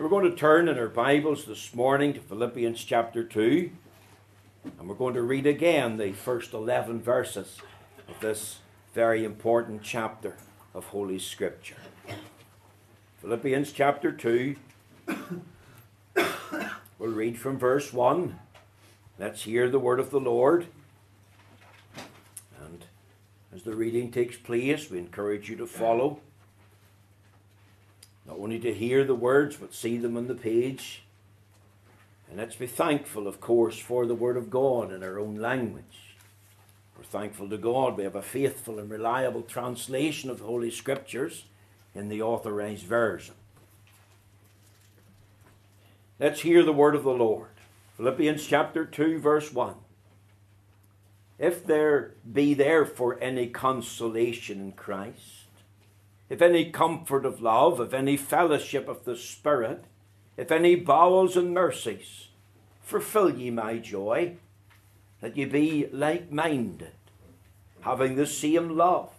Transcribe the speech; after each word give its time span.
We're 0.00 0.08
going 0.08 0.30
to 0.30 0.34
turn 0.34 0.66
in 0.66 0.78
our 0.78 0.88
Bibles 0.88 1.44
this 1.44 1.74
morning 1.74 2.14
to 2.14 2.20
Philippians 2.20 2.82
chapter 2.82 3.22
2, 3.22 3.70
and 4.78 4.88
we're 4.88 4.94
going 4.94 5.12
to 5.12 5.20
read 5.20 5.46
again 5.46 5.98
the 5.98 6.12
first 6.12 6.54
11 6.54 7.02
verses 7.02 7.58
of 8.08 8.18
this 8.20 8.60
very 8.94 9.26
important 9.26 9.82
chapter 9.82 10.38
of 10.72 10.86
Holy 10.86 11.18
Scripture. 11.18 11.76
Philippians 13.20 13.72
chapter 13.72 14.10
2, 14.10 14.56
we'll 16.98 17.12
read 17.12 17.38
from 17.38 17.58
verse 17.58 17.92
1. 17.92 18.38
Let's 19.18 19.42
hear 19.42 19.68
the 19.68 19.78
word 19.78 20.00
of 20.00 20.10
the 20.10 20.18
Lord. 20.20 20.68
And 22.58 22.86
as 23.54 23.64
the 23.64 23.76
reading 23.76 24.10
takes 24.10 24.38
place, 24.38 24.90
we 24.90 24.96
encourage 24.96 25.50
you 25.50 25.56
to 25.56 25.66
follow 25.66 26.20
not 28.26 28.38
only 28.38 28.58
to 28.60 28.74
hear 28.74 29.04
the 29.04 29.14
words, 29.14 29.56
but 29.56 29.74
see 29.74 29.96
them 29.98 30.16
on 30.16 30.26
the 30.26 30.34
page. 30.34 31.02
And 32.28 32.38
let's 32.38 32.56
be 32.56 32.66
thankful, 32.66 33.26
of 33.26 33.40
course, 33.40 33.78
for 33.78 34.06
the 34.06 34.14
Word 34.14 34.36
of 34.36 34.50
God 34.50 34.92
in 34.92 35.02
our 35.02 35.18
own 35.18 35.36
language. 35.36 36.14
We're 36.96 37.04
thankful 37.04 37.48
to 37.48 37.58
God 37.58 37.96
we 37.96 38.04
have 38.04 38.14
a 38.14 38.22
faithful 38.22 38.78
and 38.78 38.90
reliable 38.90 39.42
translation 39.42 40.30
of 40.30 40.38
the 40.38 40.44
Holy 40.44 40.70
Scriptures 40.70 41.44
in 41.94 42.08
the 42.08 42.22
Authorized 42.22 42.84
Version. 42.84 43.34
Let's 46.18 46.42
hear 46.42 46.62
the 46.62 46.72
Word 46.72 46.94
of 46.94 47.04
the 47.04 47.10
Lord. 47.10 47.48
Philippians 47.96 48.46
chapter 48.46 48.84
2, 48.84 49.18
verse 49.18 49.52
1. 49.52 49.74
If 51.38 51.64
there 51.64 52.12
be 52.30 52.52
therefore 52.52 53.18
any 53.20 53.46
consolation 53.46 54.60
in 54.60 54.72
Christ, 54.72 55.39
if 56.30 56.40
any 56.40 56.70
comfort 56.70 57.26
of 57.26 57.42
love, 57.42 57.80
if 57.80 57.92
any 57.92 58.16
fellowship 58.16 58.88
of 58.88 59.04
the 59.04 59.16
Spirit, 59.16 59.84
if 60.36 60.52
any 60.52 60.76
bowels 60.76 61.36
and 61.36 61.52
mercies, 61.52 62.28
fulfill 62.80 63.36
ye 63.36 63.50
my 63.50 63.78
joy, 63.78 64.36
that 65.20 65.36
ye 65.36 65.44
be 65.44 65.88
like 65.92 66.30
minded, 66.30 66.92
having 67.80 68.14
the 68.14 68.26
same 68.26 68.76
love, 68.76 69.10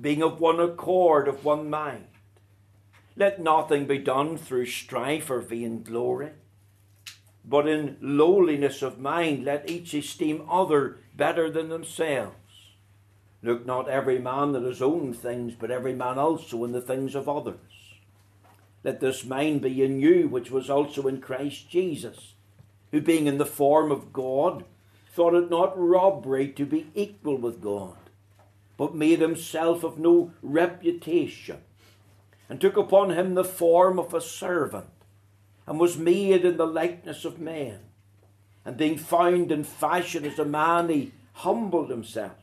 being 0.00 0.22
of 0.22 0.40
one 0.40 0.60
accord, 0.60 1.26
of 1.26 1.44
one 1.44 1.68
mind. 1.68 2.06
Let 3.16 3.42
nothing 3.42 3.86
be 3.86 3.98
done 3.98 4.38
through 4.38 4.66
strife 4.66 5.28
or 5.28 5.40
vain 5.40 5.82
glory, 5.82 6.30
but 7.44 7.68
in 7.68 7.98
lowliness 8.00 8.80
of 8.80 9.00
mind 9.00 9.44
let 9.44 9.68
each 9.68 9.92
esteem 9.92 10.46
other 10.48 11.00
better 11.14 11.50
than 11.50 11.68
themselves. 11.68 12.36
Look 13.42 13.66
not 13.66 13.88
every 13.88 14.20
man 14.20 14.54
at 14.54 14.62
his 14.62 14.80
own 14.80 15.12
things, 15.12 15.54
but 15.58 15.70
every 15.70 15.94
man 15.94 16.16
also 16.16 16.62
in 16.64 16.72
the 16.72 16.80
things 16.80 17.16
of 17.16 17.28
others. 17.28 17.56
Let 18.84 19.00
this 19.00 19.24
mind 19.24 19.62
be 19.62 19.82
in 19.82 20.00
you, 20.00 20.28
which 20.28 20.50
was 20.50 20.70
also 20.70 21.08
in 21.08 21.20
Christ 21.20 21.68
Jesus, 21.68 22.34
who 22.92 23.00
being 23.00 23.26
in 23.26 23.38
the 23.38 23.46
form 23.46 23.90
of 23.90 24.12
God, 24.12 24.64
thought 25.12 25.34
it 25.34 25.50
not 25.50 25.78
robbery 25.78 26.48
to 26.52 26.64
be 26.64 26.86
equal 26.94 27.36
with 27.36 27.60
God, 27.60 27.96
but 28.76 28.94
made 28.94 29.20
himself 29.20 29.82
of 29.82 29.98
no 29.98 30.32
reputation, 30.40 31.58
and 32.48 32.60
took 32.60 32.76
upon 32.76 33.10
him 33.10 33.34
the 33.34 33.44
form 33.44 33.98
of 33.98 34.14
a 34.14 34.20
servant, 34.20 34.90
and 35.66 35.80
was 35.80 35.96
made 35.96 36.44
in 36.44 36.56
the 36.56 36.66
likeness 36.66 37.24
of 37.24 37.40
men. 37.40 37.80
And 38.64 38.76
being 38.76 38.98
found 38.98 39.50
in 39.50 39.64
fashion 39.64 40.24
as 40.24 40.38
a 40.38 40.44
man, 40.44 40.88
he 40.88 41.12
humbled 41.34 41.90
himself 41.90 42.41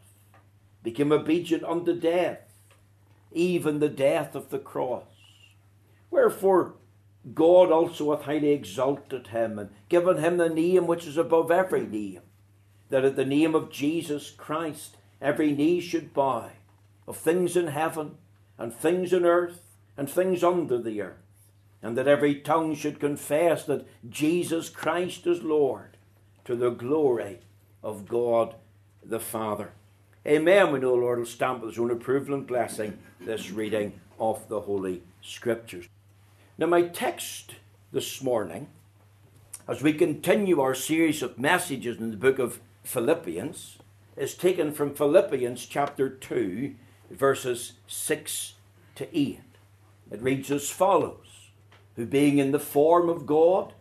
became 0.83 1.11
obedient 1.11 1.63
unto 1.63 1.97
death, 1.97 2.39
even 3.31 3.79
the 3.79 3.89
death 3.89 4.35
of 4.35 4.49
the 4.49 4.59
cross. 4.59 5.03
Wherefore 6.09 6.73
God 7.33 7.71
also 7.71 8.15
hath 8.15 8.25
highly 8.25 8.51
exalted 8.51 9.27
him, 9.27 9.59
and 9.59 9.69
given 9.89 10.17
him 10.17 10.37
the 10.37 10.49
name 10.49 10.87
which 10.87 11.05
is 11.05 11.17
above 11.17 11.51
every 11.51 11.85
name, 11.85 12.21
that 12.89 13.05
at 13.05 13.15
the 13.15 13.25
name 13.25 13.53
of 13.55 13.71
Jesus 13.71 14.31
Christ 14.31 14.97
every 15.21 15.51
knee 15.51 15.81
should 15.81 16.13
bow, 16.13 16.51
of 17.07 17.17
things 17.17 17.57
in 17.57 17.67
heaven, 17.67 18.15
and 18.57 18.73
things 18.73 19.13
in 19.13 19.25
earth, 19.25 19.61
and 19.97 20.09
things 20.09 20.43
under 20.43 20.81
the 20.81 21.01
earth, 21.01 21.17
and 21.81 21.97
that 21.97 22.07
every 22.07 22.35
tongue 22.35 22.73
should 22.73 22.99
confess 22.99 23.65
that 23.65 23.85
Jesus 24.09 24.69
Christ 24.69 25.27
is 25.27 25.43
Lord, 25.43 25.97
to 26.45 26.55
the 26.55 26.71
glory 26.71 27.39
of 27.83 28.07
God 28.07 28.55
the 29.03 29.19
Father. 29.19 29.73
Amen. 30.27 30.73
We 30.73 30.79
know 30.79 30.91
the 30.91 31.01
Lord 31.01 31.19
will 31.19 31.25
stamp 31.25 31.61
with 31.61 31.71
his 31.71 31.79
own 31.79 31.91
approval 31.91 32.35
and 32.35 32.45
blessing 32.45 32.97
this 33.21 33.51
reading 33.51 34.01
of 34.19 34.49
the 34.49 34.59
Holy 34.59 35.01
Scriptures. 35.21 35.87
Now, 36.57 36.65
my 36.65 36.81
text 36.81 37.55
this 37.93 38.21
morning, 38.21 38.67
as 39.65 39.81
we 39.81 39.93
continue 39.93 40.59
our 40.59 40.75
series 40.75 41.23
of 41.23 41.39
messages 41.39 41.99
in 41.99 42.11
the 42.11 42.17
book 42.17 42.37
of 42.37 42.59
Philippians, 42.83 43.77
is 44.17 44.33
taken 44.33 44.73
from 44.73 44.93
Philippians 44.93 45.65
chapter 45.65 46.09
2, 46.09 46.75
verses 47.11 47.73
6 47.87 48.55
to 48.95 49.17
8. 49.17 49.39
It 50.11 50.21
reads 50.21 50.51
as 50.51 50.69
follows 50.69 51.51
Who 51.95 52.05
being 52.05 52.39
in 52.39 52.51
the 52.51 52.59
form 52.59 53.07
of 53.07 53.25
God, 53.25 53.73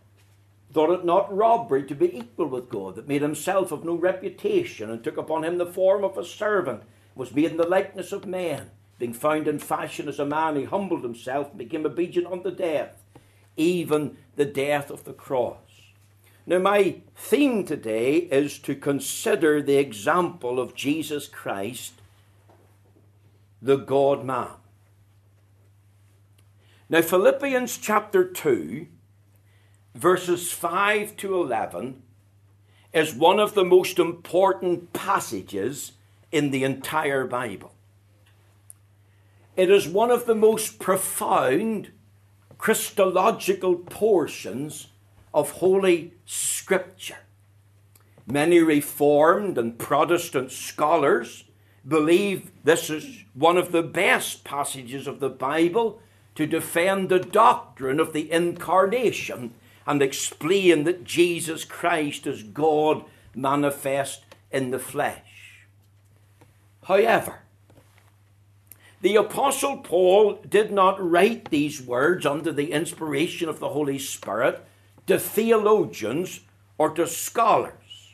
thought 0.71 0.91
it 0.91 1.05
not 1.05 1.35
robbery 1.35 1.83
to 1.83 1.95
be 1.95 2.17
equal 2.17 2.47
with 2.47 2.69
God, 2.69 2.95
that 2.95 3.07
made 3.07 3.21
himself 3.21 3.71
of 3.71 3.83
no 3.83 3.95
reputation, 3.95 4.89
and 4.89 5.03
took 5.03 5.17
upon 5.17 5.43
him 5.43 5.57
the 5.57 5.65
form 5.65 6.03
of 6.03 6.17
a 6.17 6.25
servant, 6.25 6.83
was 7.15 7.33
made 7.33 7.51
in 7.51 7.57
the 7.57 7.67
likeness 7.67 8.11
of 8.11 8.25
men. 8.25 8.69
Being 8.99 9.13
found 9.13 9.47
in 9.47 9.59
fashion 9.59 10.07
as 10.07 10.19
a 10.19 10.25
man, 10.25 10.55
he 10.55 10.65
humbled 10.65 11.03
himself 11.03 11.49
and 11.49 11.57
became 11.57 11.85
obedient 11.85 12.31
unto 12.31 12.51
death, 12.51 13.01
even 13.57 14.17
the 14.35 14.45
death 14.45 14.91
of 14.91 15.05
the 15.05 15.13
cross. 15.13 15.57
Now, 16.45 16.59
my 16.59 17.01
theme 17.15 17.65
today 17.65 18.15
is 18.17 18.59
to 18.59 18.75
consider 18.75 19.61
the 19.61 19.77
example 19.77 20.59
of 20.59 20.75
Jesus 20.75 21.27
Christ, 21.27 21.93
the 23.61 23.77
God 23.77 24.25
man. 24.25 24.49
Now, 26.89 27.01
Philippians 27.01 27.77
chapter 27.77 28.23
2 28.23 28.87
verses 29.95 30.51
5 30.51 31.17
to 31.17 31.41
11 31.41 32.01
is 32.93 33.13
one 33.13 33.39
of 33.39 33.53
the 33.53 33.65
most 33.65 33.99
important 33.99 34.93
passages 34.93 35.93
in 36.31 36.51
the 36.51 36.63
entire 36.63 37.25
Bible. 37.25 37.73
It 39.55 39.69
is 39.69 39.87
one 39.87 40.11
of 40.11 40.25
the 40.25 40.35
most 40.35 40.79
profound 40.79 41.91
Christological 42.57 43.75
portions 43.75 44.87
of 45.33 45.51
Holy 45.51 46.13
Scripture. 46.25 47.17
Many 48.25 48.59
Reformed 48.59 49.57
and 49.57 49.77
Protestant 49.77 50.51
scholars 50.51 51.45
believe 51.87 52.51
this 52.63 52.89
is 52.89 53.23
one 53.33 53.57
of 53.57 53.71
the 53.71 53.83
best 53.83 54.43
passages 54.43 55.07
of 55.07 55.19
the 55.19 55.29
Bible 55.29 56.01
to 56.35 56.45
defend 56.45 57.09
the 57.09 57.19
doctrine 57.19 57.99
of 57.99 58.13
the 58.13 58.31
incarnation 58.31 59.53
and 59.89 60.03
explain 60.03 60.83
that 60.83 61.03
Jesus 61.03 61.65
Christ 61.65 62.27
is 62.27 62.43
God 62.43 63.05
manifest 63.33 64.21
in 64.51 64.69
the 64.69 64.77
flesh. 64.77 65.65
However, 66.83 67.39
the 69.01 69.15
Apostle 69.15 69.77
Paul 69.77 70.35
did 70.47 70.71
not 70.71 71.03
write 71.03 71.49
these 71.49 71.81
words 71.81 72.23
under 72.23 72.51
the 72.51 72.71
inspiration 72.71 73.49
of 73.49 73.59
the 73.59 73.69
Holy 73.69 73.97
Spirit 73.97 74.63
to 75.07 75.17
theologians 75.17 76.41
or 76.77 76.91
to 76.91 77.07
scholars. 77.07 78.13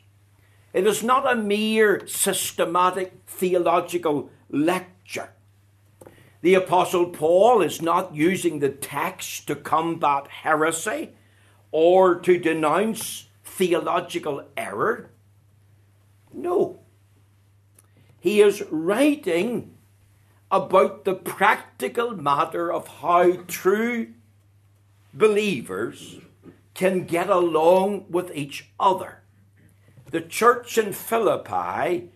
It 0.71 0.87
is 0.87 1.03
not 1.03 1.29
a 1.29 1.35
mere 1.35 2.07
systematic 2.07 3.15
theological 3.27 4.29
lecture. 4.49 5.31
The 6.41 6.53
Apostle 6.53 7.07
Paul 7.07 7.61
is 7.61 7.81
not 7.81 8.15
using 8.15 8.59
the 8.59 8.69
text 8.69 9.47
to 9.47 9.55
combat 9.57 10.27
heresy 10.27 11.09
or 11.71 12.15
to 12.19 12.37
denounce 12.37 13.27
theological 13.43 14.43
error. 14.57 15.11
No. 16.33 16.79
He 18.19 18.41
is 18.41 18.63
writing 18.69 19.75
about 20.51 21.05
the 21.05 21.15
practical 21.15 22.15
matter 22.15 22.71
of 22.71 22.87
how 22.87 23.33
true 23.47 24.13
believers 25.13 26.19
can 26.73 27.05
get 27.05 27.29
along 27.29 28.05
with 28.09 28.31
each 28.35 28.69
other. 28.79 29.21
The 30.11 30.21
church 30.21 30.77
in 30.77 30.93
Philippi 30.93 32.09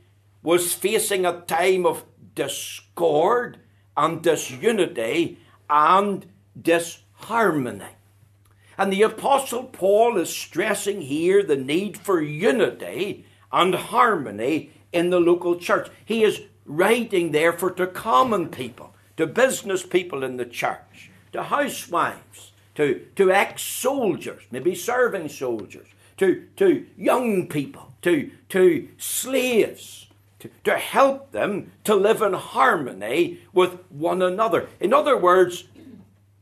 was 0.43 0.73
facing 0.73 1.25
a 1.25 1.41
time 1.41 1.85
of 1.85 2.05
discord 2.35 3.59
and 3.97 4.21
disunity 4.21 5.39
and 5.69 6.25
disharmony. 6.59 7.98
And 8.79 8.93
the 8.93 9.01
Apostle 9.01 9.65
Paul 9.65 10.15
is 10.15 10.29
stressing 10.29 11.01
here 11.01 11.43
the 11.43 11.57
need 11.57 11.97
for 11.97 12.21
unity 12.21 13.25
and 13.51 13.75
harmony 13.75 14.71
in 14.93 15.09
the 15.09 15.19
local 15.19 15.57
church. 15.57 15.89
He 16.05 16.23
is 16.23 16.43
writing, 16.65 17.33
therefore, 17.33 17.71
to 17.71 17.87
common 17.87 18.47
people, 18.47 18.95
to 19.17 19.27
business 19.27 19.85
people 19.85 20.23
in 20.23 20.37
the 20.37 20.45
church, 20.45 21.11
to 21.33 21.43
housewives, 21.43 22.53
to, 22.75 23.05
to 23.17 23.33
ex 23.33 23.63
soldiers, 23.63 24.43
maybe 24.49 24.73
serving 24.75 25.27
soldiers, 25.27 25.87
to, 26.15 26.47
to 26.55 26.85
young 26.97 27.47
people, 27.47 27.91
to, 28.03 28.31
to 28.47 28.87
slaves, 28.97 30.07
to, 30.39 30.49
to 30.63 30.77
help 30.77 31.33
them 31.33 31.73
to 31.83 31.95
live 31.95 32.21
in 32.21 32.31
harmony 32.31 33.41
with 33.51 33.77
one 33.89 34.21
another. 34.21 34.69
In 34.79 34.93
other 34.93 35.17
words, 35.17 35.65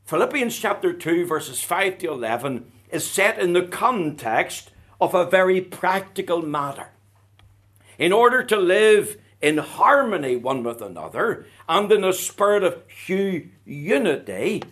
Philippians 0.07 0.57
chapter 0.57 0.93
2, 0.93 1.25
verses 1.25 1.61
5 1.61 1.97
to 1.97 2.07
11, 2.07 2.71
is 2.93 3.05
set 3.05 3.37
in 3.39 3.51
the 3.51 3.63
context 3.63 4.71
of 5.01 5.13
a 5.13 5.29
very 5.29 5.59
practical 5.59 6.41
matter. 6.41 6.87
In 7.99 8.13
order 8.13 8.41
to 8.41 8.55
live 8.55 9.17
in 9.41 9.57
harmony 9.57 10.37
one 10.37 10.63
with 10.63 10.81
another 10.81 11.45
and 11.67 11.91
in 11.91 12.05
a 12.05 12.13
spirit 12.13 12.63
of 12.63 12.81
unity, 13.65 14.63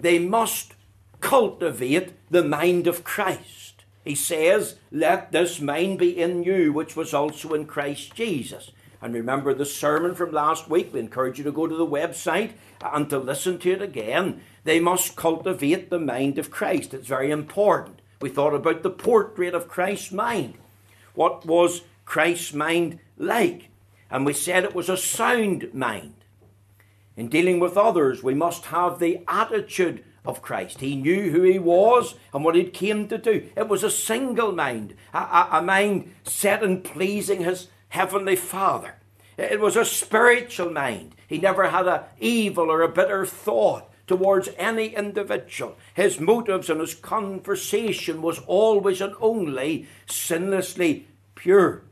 they 0.00 0.18
must 0.18 0.72
cultivate 1.20 2.14
the 2.30 2.42
mind 2.42 2.86
of 2.86 3.04
Christ. 3.04 3.84
He 4.06 4.14
says, 4.14 4.76
Let 4.90 5.32
this 5.32 5.60
mind 5.60 5.98
be 5.98 6.18
in 6.18 6.44
you, 6.44 6.72
which 6.72 6.96
was 6.96 7.12
also 7.12 7.52
in 7.52 7.66
Christ 7.66 8.14
Jesus. 8.14 8.70
And 9.02 9.12
remember 9.12 9.52
the 9.52 9.66
sermon 9.66 10.14
from 10.14 10.30
last 10.30 10.70
week. 10.70 10.92
We 10.92 11.00
encourage 11.00 11.36
you 11.36 11.44
to 11.44 11.52
go 11.52 11.66
to 11.66 11.74
the 11.74 11.86
website 11.86 12.52
and 12.80 13.10
to 13.10 13.18
listen 13.18 13.58
to 13.58 13.72
it 13.72 13.82
again. 13.82 14.42
They 14.62 14.78
must 14.78 15.16
cultivate 15.16 15.90
the 15.90 15.98
mind 15.98 16.38
of 16.38 16.52
Christ. 16.52 16.94
It's 16.94 17.08
very 17.08 17.32
important. 17.32 18.00
We 18.20 18.30
thought 18.30 18.54
about 18.54 18.84
the 18.84 18.90
portrait 18.90 19.54
of 19.54 19.66
Christ's 19.66 20.12
mind. 20.12 20.54
What 21.14 21.44
was 21.44 21.82
Christ's 22.04 22.54
mind 22.54 23.00
like? 23.18 23.70
And 24.08 24.24
we 24.24 24.32
said 24.32 24.62
it 24.62 24.74
was 24.74 24.88
a 24.88 24.96
sound 24.96 25.74
mind. 25.74 26.14
In 27.16 27.28
dealing 27.28 27.58
with 27.58 27.76
others, 27.76 28.22
we 28.22 28.34
must 28.34 28.66
have 28.66 28.98
the 29.00 29.24
attitude 29.26 30.04
of 30.24 30.42
Christ. 30.42 30.80
He 30.80 30.94
knew 30.94 31.30
who 31.30 31.42
he 31.42 31.58
was 31.58 32.14
and 32.32 32.44
what 32.44 32.54
he 32.54 32.64
came 32.64 33.08
to 33.08 33.18
do. 33.18 33.48
It 33.56 33.68
was 33.68 33.82
a 33.82 33.90
single 33.90 34.52
mind, 34.52 34.94
a, 35.12 35.18
a, 35.18 35.48
a 35.54 35.62
mind 35.62 36.14
set 36.22 36.62
in 36.62 36.82
pleasing 36.82 37.42
his 37.42 37.68
heavenly 37.92 38.36
Father. 38.36 38.94
It 39.36 39.60
was 39.60 39.76
a 39.76 39.84
spiritual 39.84 40.70
mind. 40.70 41.14
He 41.28 41.36
never 41.36 41.68
had 41.68 41.86
an 41.86 42.00
evil 42.18 42.70
or 42.70 42.80
a 42.80 42.88
bitter 42.88 43.26
thought 43.26 43.90
towards 44.06 44.48
any 44.56 44.94
individual. 44.94 45.76
His 45.92 46.18
motives 46.18 46.70
and 46.70 46.80
his 46.80 46.94
conversation 46.94 48.22
was 48.22 48.38
always 48.46 49.02
and 49.02 49.14
only 49.20 49.86
sinlessly 50.06 51.04
pure. 51.34 51.82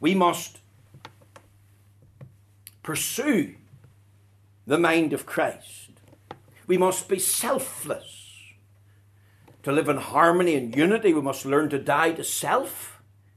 We 0.00 0.16
must 0.16 0.58
pursue 2.82 3.54
the 4.66 4.78
mind 4.78 5.12
of 5.12 5.26
Christ. 5.26 5.90
We 6.66 6.76
must 6.76 7.08
be 7.08 7.20
selfless. 7.20 8.32
To 9.62 9.70
live 9.70 9.88
in 9.88 9.98
harmony 9.98 10.56
and 10.56 10.74
unity, 10.74 11.14
we 11.14 11.22
must 11.22 11.46
learn 11.46 11.70
to 11.70 11.78
die 11.78 12.12
to 12.12 12.24
self. 12.24 12.93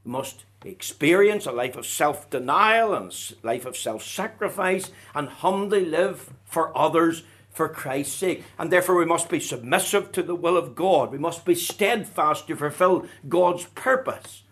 Must 0.07 0.45
experience 0.63 1.45
a 1.45 1.51
life 1.51 1.75
of 1.75 1.85
self 1.85 2.29
denial 2.29 2.93
and 2.93 3.11
a 3.11 3.45
life 3.45 3.65
of 3.65 3.75
self 3.75 4.03
sacrifice 4.03 4.89
and 5.13 5.27
humbly 5.27 5.83
live 5.83 6.31
for 6.45 6.75
others 6.77 7.23
for 7.51 7.67
Christ's 7.67 8.15
sake. 8.15 8.45
And 8.57 8.71
therefore, 8.71 8.95
we 8.95 9.05
must 9.05 9.27
be 9.27 9.41
submissive 9.41 10.13
to 10.13 10.23
the 10.23 10.33
will 10.33 10.55
of 10.55 10.75
God. 10.75 11.11
We 11.11 11.17
must 11.17 11.43
be 11.43 11.55
steadfast 11.55 12.47
to 12.47 12.55
fulfill 12.55 13.05
God's 13.27 13.65
purpose. 13.65 14.43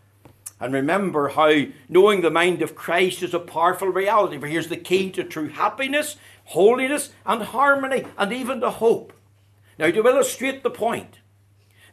And 0.59 0.73
remember 0.73 1.29
how 1.29 1.67
knowing 1.87 2.19
the 2.19 2.29
mind 2.29 2.61
of 2.61 2.75
Christ 2.75 3.23
is 3.23 3.33
a 3.33 3.39
powerful 3.39 3.87
reality. 3.87 4.37
For 4.37 4.47
here's 4.47 4.67
the 4.67 4.75
key 4.75 5.09
to 5.11 5.23
true 5.23 5.47
happiness, 5.47 6.17
holiness, 6.43 7.11
and 7.25 7.43
harmony, 7.43 8.05
and 8.17 8.33
even 8.33 8.59
to 8.59 8.71
hope. 8.71 9.13
Now, 9.79 9.89
to 9.89 10.05
illustrate 10.05 10.63
the 10.63 10.69
point, 10.69 11.19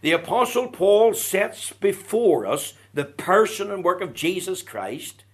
the 0.03 0.13
Apostle 0.13 0.69
Paul 0.69 1.15
sets 1.15 1.73
before 1.73 2.45
us 2.45 2.75
the 2.93 3.05
person 3.05 3.71
and 3.71 3.83
work 3.83 4.01
of 4.01 4.13
Jesus 4.13 4.61
Christ 4.61 5.25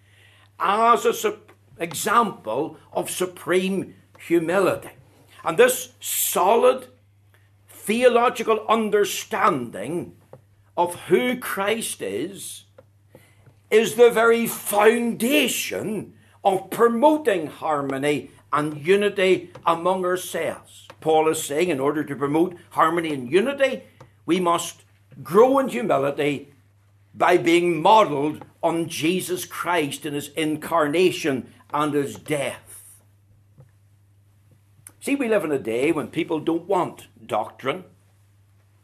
as 0.60 1.04
an 1.24 1.34
example 1.78 2.76
of 2.92 3.10
supreme 3.10 3.94
humility. 4.18 4.90
And 5.42 5.58
this 5.58 5.92
solid 6.00 6.88
theological 7.68 8.64
understanding 8.68 10.14
of 10.76 10.94
who 11.06 11.38
Christ 11.38 12.02
is 12.02 12.64
is 13.70 13.94
the 13.94 14.10
very 14.10 14.46
foundation 14.46 16.14
of 16.44 16.70
promoting 16.70 17.46
harmony 17.46 18.30
and 18.52 18.86
unity 18.86 19.50
among 19.66 20.04
ourselves. 20.04 20.88
Paul 21.00 21.28
is 21.28 21.42
saying, 21.42 21.68
in 21.68 21.80
order 21.80 22.04
to 22.04 22.16
promote 22.16 22.56
harmony 22.70 23.12
and 23.12 23.30
unity, 23.30 23.82
we 24.28 24.38
must 24.38 24.82
grow 25.22 25.58
in 25.58 25.70
humility 25.70 26.52
by 27.14 27.38
being 27.38 27.80
modeled 27.80 28.44
on 28.62 28.86
Jesus 28.86 29.46
Christ 29.46 30.04
in 30.04 30.12
his 30.12 30.28
incarnation 30.36 31.50
and 31.72 31.94
his 31.94 32.16
death. 32.16 33.00
See, 35.00 35.14
we 35.14 35.28
live 35.28 35.44
in 35.44 35.52
a 35.52 35.58
day 35.58 35.92
when 35.92 36.08
people 36.08 36.40
don't 36.40 36.68
want 36.68 37.06
doctrine. 37.24 37.84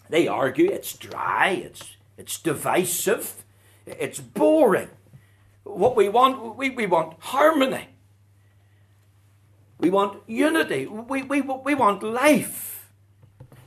They 0.09 0.27
argue 0.27 0.71
it's 0.71 0.97
dry, 0.97 1.51
it's, 1.51 1.97
it's 2.17 2.39
divisive, 2.39 3.45
it's 3.85 4.21
boring. 4.21 4.89
What 5.65 5.95
we 5.95 6.09
want, 6.09 6.57
we, 6.57 6.71
we 6.71 6.87
want 6.87 7.21
harmony. 7.21 7.89
We 9.79 9.91
want 9.91 10.23
unity. 10.27 10.87
We, 10.87 11.23
we, 11.23 11.43
we 11.43 11.75
want 11.75 12.03
life. 12.03 12.74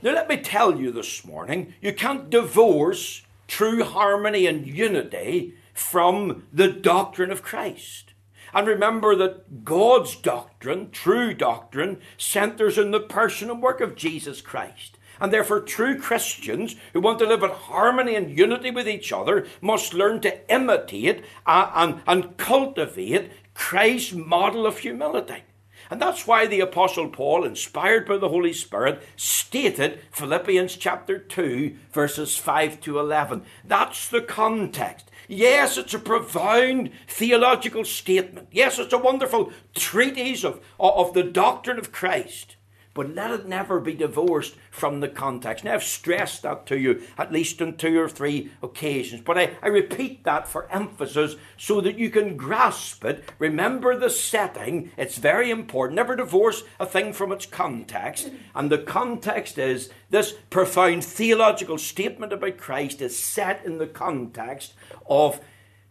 Now, 0.00 0.12
let 0.12 0.28
me 0.28 0.36
tell 0.36 0.78
you 0.78 0.92
this 0.92 1.24
morning 1.24 1.74
you 1.80 1.92
can't 1.92 2.30
divorce 2.30 3.22
true 3.48 3.82
harmony 3.82 4.46
and 4.46 4.64
unity 4.64 5.54
from 5.74 6.44
the 6.52 6.68
doctrine 6.68 7.32
of 7.32 7.42
Christ. 7.42 8.12
And 8.54 8.68
remember 8.68 9.16
that 9.16 9.64
God's 9.64 10.14
doctrine, 10.14 10.90
true 10.90 11.34
doctrine, 11.34 11.98
centers 12.16 12.78
in 12.78 12.92
the 12.92 13.00
person 13.00 13.50
and 13.50 13.60
work 13.60 13.80
of 13.80 13.96
Jesus 13.96 14.40
Christ. 14.40 14.98
And 15.20 15.32
therefore, 15.32 15.60
true 15.60 15.98
Christians 15.98 16.76
who 16.92 17.00
want 17.00 17.18
to 17.18 17.26
live 17.26 17.42
in 17.42 17.50
harmony 17.50 18.14
and 18.14 18.38
unity 18.38 18.70
with 18.70 18.88
each 18.88 19.12
other 19.12 19.48
must 19.60 19.94
learn 19.94 20.20
to 20.20 20.52
imitate 20.52 21.24
uh, 21.44 21.72
and, 21.74 22.02
and 22.06 22.36
cultivate 22.36 23.32
Christ's 23.52 24.12
model 24.12 24.64
of 24.64 24.78
humility. 24.78 25.42
And 25.90 26.00
that's 26.02 26.26
why 26.26 26.46
the 26.46 26.60
Apostle 26.60 27.08
Paul, 27.08 27.44
inspired 27.44 28.06
by 28.06 28.18
the 28.18 28.28
Holy 28.28 28.52
Spirit, 28.52 29.02
stated 29.16 30.00
Philippians 30.10 30.76
chapter 30.76 31.18
2, 31.18 31.76
verses 31.92 32.36
5 32.36 32.80
to 32.82 32.98
11. 32.98 33.42
That's 33.64 34.08
the 34.08 34.20
context. 34.20 35.10
Yes, 35.28 35.76
it's 35.76 35.94
a 35.94 35.98
profound 35.98 36.90
theological 37.06 37.84
statement. 37.84 38.48
Yes, 38.50 38.78
it's 38.78 38.92
a 38.92 38.98
wonderful 38.98 39.52
treatise 39.74 40.44
of, 40.44 40.60
of 40.78 41.14
the 41.14 41.22
doctrine 41.22 41.78
of 41.78 41.92
Christ 41.92 42.56
but 42.94 43.14
let 43.14 43.30
it 43.30 43.46
never 43.46 43.78
be 43.80 43.94
divorced 43.94 44.56
from 44.70 45.00
the 45.00 45.08
context. 45.08 45.64
Now, 45.64 45.74
I've 45.74 45.84
stressed 45.84 46.42
that 46.42 46.66
to 46.66 46.78
you 46.78 47.02
at 47.16 47.32
least 47.32 47.62
on 47.62 47.76
two 47.76 47.98
or 48.00 48.08
three 48.08 48.50
occasions, 48.62 49.22
but 49.22 49.38
I, 49.38 49.56
I 49.62 49.68
repeat 49.68 50.24
that 50.24 50.48
for 50.48 50.70
emphasis 50.70 51.36
so 51.56 51.80
that 51.80 51.98
you 51.98 52.10
can 52.10 52.36
grasp 52.36 53.04
it. 53.04 53.24
Remember 53.38 53.96
the 53.96 54.10
setting, 54.10 54.90
it's 54.96 55.18
very 55.18 55.50
important. 55.50 55.96
Never 55.96 56.16
divorce 56.16 56.64
a 56.80 56.86
thing 56.86 57.12
from 57.12 57.32
its 57.32 57.46
context, 57.46 58.30
and 58.54 58.70
the 58.70 58.78
context 58.78 59.58
is 59.58 59.90
this 60.10 60.34
profound 60.50 61.04
theological 61.04 61.78
statement 61.78 62.32
about 62.32 62.56
Christ 62.56 63.00
is 63.00 63.18
set 63.18 63.64
in 63.64 63.78
the 63.78 63.86
context 63.86 64.74
of. 65.08 65.40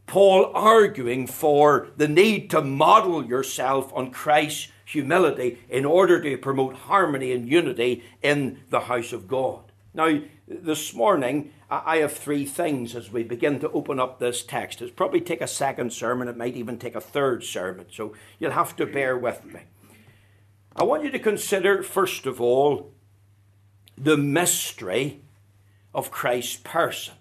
Paul 0.07 0.51
arguing 0.53 1.27
for 1.27 1.89
the 1.97 2.07
need 2.07 2.49
to 2.51 2.61
model 2.61 3.25
yourself 3.25 3.91
on 3.93 4.11
Christ's 4.11 4.69
humility 4.87 5.59
in 5.69 5.83
order 5.83 6.21
to 6.21 6.37
promote 6.37 6.73
harmony 6.73 7.33
and 7.33 7.47
unity 7.47 8.03
in 8.21 8.57
the 8.69 8.79
house 8.79 9.11
of 9.11 9.27
God. 9.27 9.59
Now, 9.93 10.21
this 10.47 10.93
morning, 10.93 11.51
I 11.69 11.97
have 11.97 12.13
three 12.13 12.45
things 12.45 12.95
as 12.95 13.11
we 13.11 13.23
begin 13.23 13.59
to 13.59 13.71
open 13.71 13.99
up 13.99 14.17
this 14.17 14.43
text. 14.43 14.81
It'll 14.81 14.93
probably 14.93 15.19
take 15.19 15.41
a 15.41 15.47
second 15.47 15.91
sermon, 15.91 16.29
it 16.29 16.37
might 16.37 16.55
even 16.55 16.79
take 16.79 16.95
a 16.95 17.01
third 17.01 17.43
sermon, 17.43 17.87
so 17.91 18.13
you'll 18.39 18.51
have 18.51 18.77
to 18.77 18.85
bear 18.85 19.17
with 19.17 19.43
me. 19.43 19.61
I 20.73 20.83
want 20.83 21.03
you 21.03 21.11
to 21.11 21.19
consider, 21.19 21.83
first 21.83 22.25
of 22.25 22.39
all, 22.39 22.93
the 23.97 24.15
mystery 24.15 25.21
of 25.93 26.11
Christ's 26.11 26.61
person. 26.63 27.15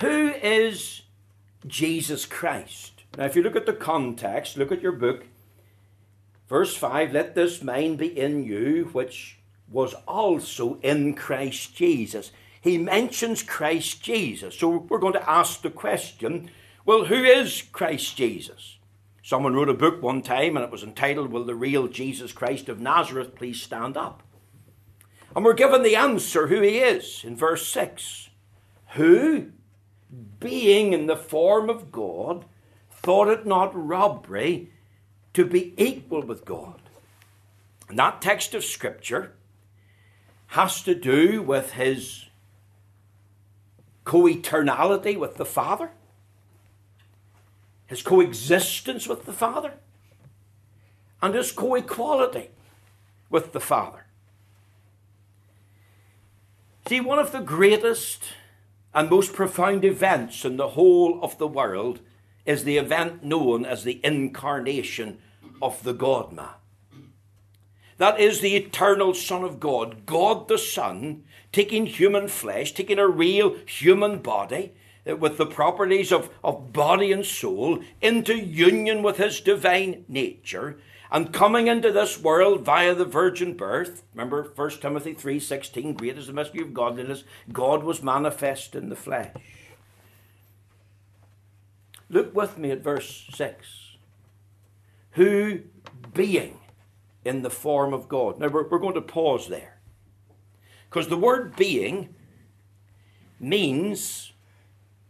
Who 0.00 0.34
is 0.42 1.02
Jesus 1.66 2.26
Christ? 2.26 2.95
Now, 3.16 3.24
if 3.24 3.34
you 3.34 3.42
look 3.42 3.56
at 3.56 3.66
the 3.66 3.72
context, 3.72 4.56
look 4.56 4.70
at 4.70 4.82
your 4.82 4.92
book, 4.92 5.26
verse 6.48 6.76
5 6.76 7.12
let 7.12 7.34
this 7.34 7.62
mind 7.62 7.98
be 7.98 8.18
in 8.18 8.44
you, 8.44 8.90
which 8.92 9.38
was 9.68 9.94
also 10.06 10.78
in 10.82 11.14
Christ 11.14 11.74
Jesus. 11.74 12.30
He 12.60 12.78
mentions 12.78 13.42
Christ 13.42 14.02
Jesus. 14.02 14.58
So 14.58 14.68
we're 14.68 14.98
going 14.98 15.12
to 15.14 15.30
ask 15.30 15.62
the 15.62 15.70
question 15.70 16.50
well, 16.84 17.06
who 17.06 17.24
is 17.24 17.62
Christ 17.72 18.16
Jesus? 18.16 18.78
Someone 19.20 19.54
wrote 19.54 19.68
a 19.68 19.74
book 19.74 20.00
one 20.00 20.22
time 20.22 20.56
and 20.56 20.64
it 20.64 20.70
was 20.70 20.84
entitled, 20.84 21.32
Will 21.32 21.44
the 21.44 21.56
Real 21.56 21.88
Jesus 21.88 22.30
Christ 22.30 22.68
of 22.68 22.78
Nazareth 22.78 23.34
Please 23.34 23.60
Stand 23.60 23.96
Up? 23.96 24.22
And 25.34 25.44
we're 25.44 25.54
given 25.54 25.82
the 25.82 25.96
answer 25.96 26.46
who 26.46 26.60
he 26.60 26.78
is 26.78 27.22
in 27.24 27.34
verse 27.34 27.66
6. 27.66 28.30
Who, 28.90 29.50
being 30.38 30.92
in 30.92 31.06
the 31.06 31.16
form 31.16 31.68
of 31.68 31.90
God, 31.90 32.44
thought 33.02 33.28
it 33.28 33.46
not 33.46 33.70
robbery 33.74 34.70
to 35.34 35.44
be 35.44 35.74
equal 35.76 36.22
with 36.22 36.44
God. 36.44 36.80
And 37.88 37.98
that 37.98 38.20
text 38.20 38.54
of 38.54 38.64
Scripture 38.64 39.32
has 40.48 40.82
to 40.82 40.94
do 40.94 41.42
with 41.42 41.72
his 41.72 42.26
co 44.04 44.22
eternality 44.22 45.16
with 45.16 45.36
the 45.36 45.44
Father 45.44 45.90
his 47.86 48.02
coexistence 48.02 49.06
with 49.06 49.24
the 49.24 49.32
Father, 49.32 49.74
and 51.22 51.34
his 51.34 51.52
co 51.52 51.76
equality 51.76 52.50
with 53.30 53.52
the 53.52 53.60
Father. 53.60 54.06
See, 56.88 57.00
one 57.00 57.18
of 57.18 57.32
the 57.32 57.40
greatest 57.40 58.22
and 58.94 59.10
most 59.10 59.32
profound 59.32 59.84
events 59.84 60.44
in 60.44 60.56
the 60.56 60.70
whole 60.70 61.22
of 61.22 61.38
the 61.38 61.48
world 61.48 62.00
is 62.46 62.64
the 62.64 62.78
event 62.78 63.24
known 63.24 63.66
as 63.66 63.84
the 63.84 64.00
incarnation 64.04 65.18
of 65.60 65.82
the 65.82 65.92
God 65.92 66.32
man. 66.32 66.48
That 67.98 68.20
is 68.20 68.40
the 68.40 68.54
eternal 68.54 69.14
Son 69.14 69.42
of 69.42 69.58
God, 69.58 70.06
God 70.06 70.48
the 70.48 70.58
Son, 70.58 71.24
taking 71.50 71.86
human 71.86 72.28
flesh, 72.28 72.72
taking 72.72 72.98
a 72.98 73.08
real 73.08 73.56
human 73.66 74.18
body, 74.18 74.74
uh, 75.08 75.16
with 75.16 75.38
the 75.38 75.46
properties 75.46 76.12
of, 76.12 76.30
of 76.44 76.72
body 76.72 77.10
and 77.10 77.24
soul 77.24 77.80
into 78.00 78.36
union 78.36 79.02
with 79.02 79.16
his 79.16 79.40
divine 79.40 80.04
nature 80.08 80.78
and 81.10 81.32
coming 81.32 81.68
into 81.68 81.92
this 81.92 82.20
world 82.20 82.62
via 82.62 82.94
the 82.94 83.04
virgin 83.04 83.54
birth. 83.54 84.02
Remember 84.12 84.52
1 84.54 84.70
timothy 84.80 85.14
3.16 85.14 85.96
great 85.96 86.18
is 86.18 86.26
the 86.26 86.32
mystery 86.32 86.60
of 86.60 86.74
godliness. 86.74 87.24
God 87.52 87.84
was 87.84 88.02
manifest 88.02 88.74
in 88.74 88.88
the 88.88 88.96
flesh 88.96 89.32
look 92.08 92.34
with 92.34 92.58
me 92.58 92.70
at 92.70 92.82
verse 92.82 93.26
6 93.32 93.96
who 95.12 95.60
being 96.14 96.58
in 97.24 97.42
the 97.42 97.50
form 97.50 97.92
of 97.92 98.08
god 98.08 98.38
now 98.38 98.48
we're, 98.48 98.68
we're 98.68 98.78
going 98.78 98.94
to 98.94 99.00
pause 99.00 99.48
there 99.48 99.78
because 100.88 101.08
the 101.08 101.16
word 101.16 101.56
being 101.56 102.14
means 103.38 104.32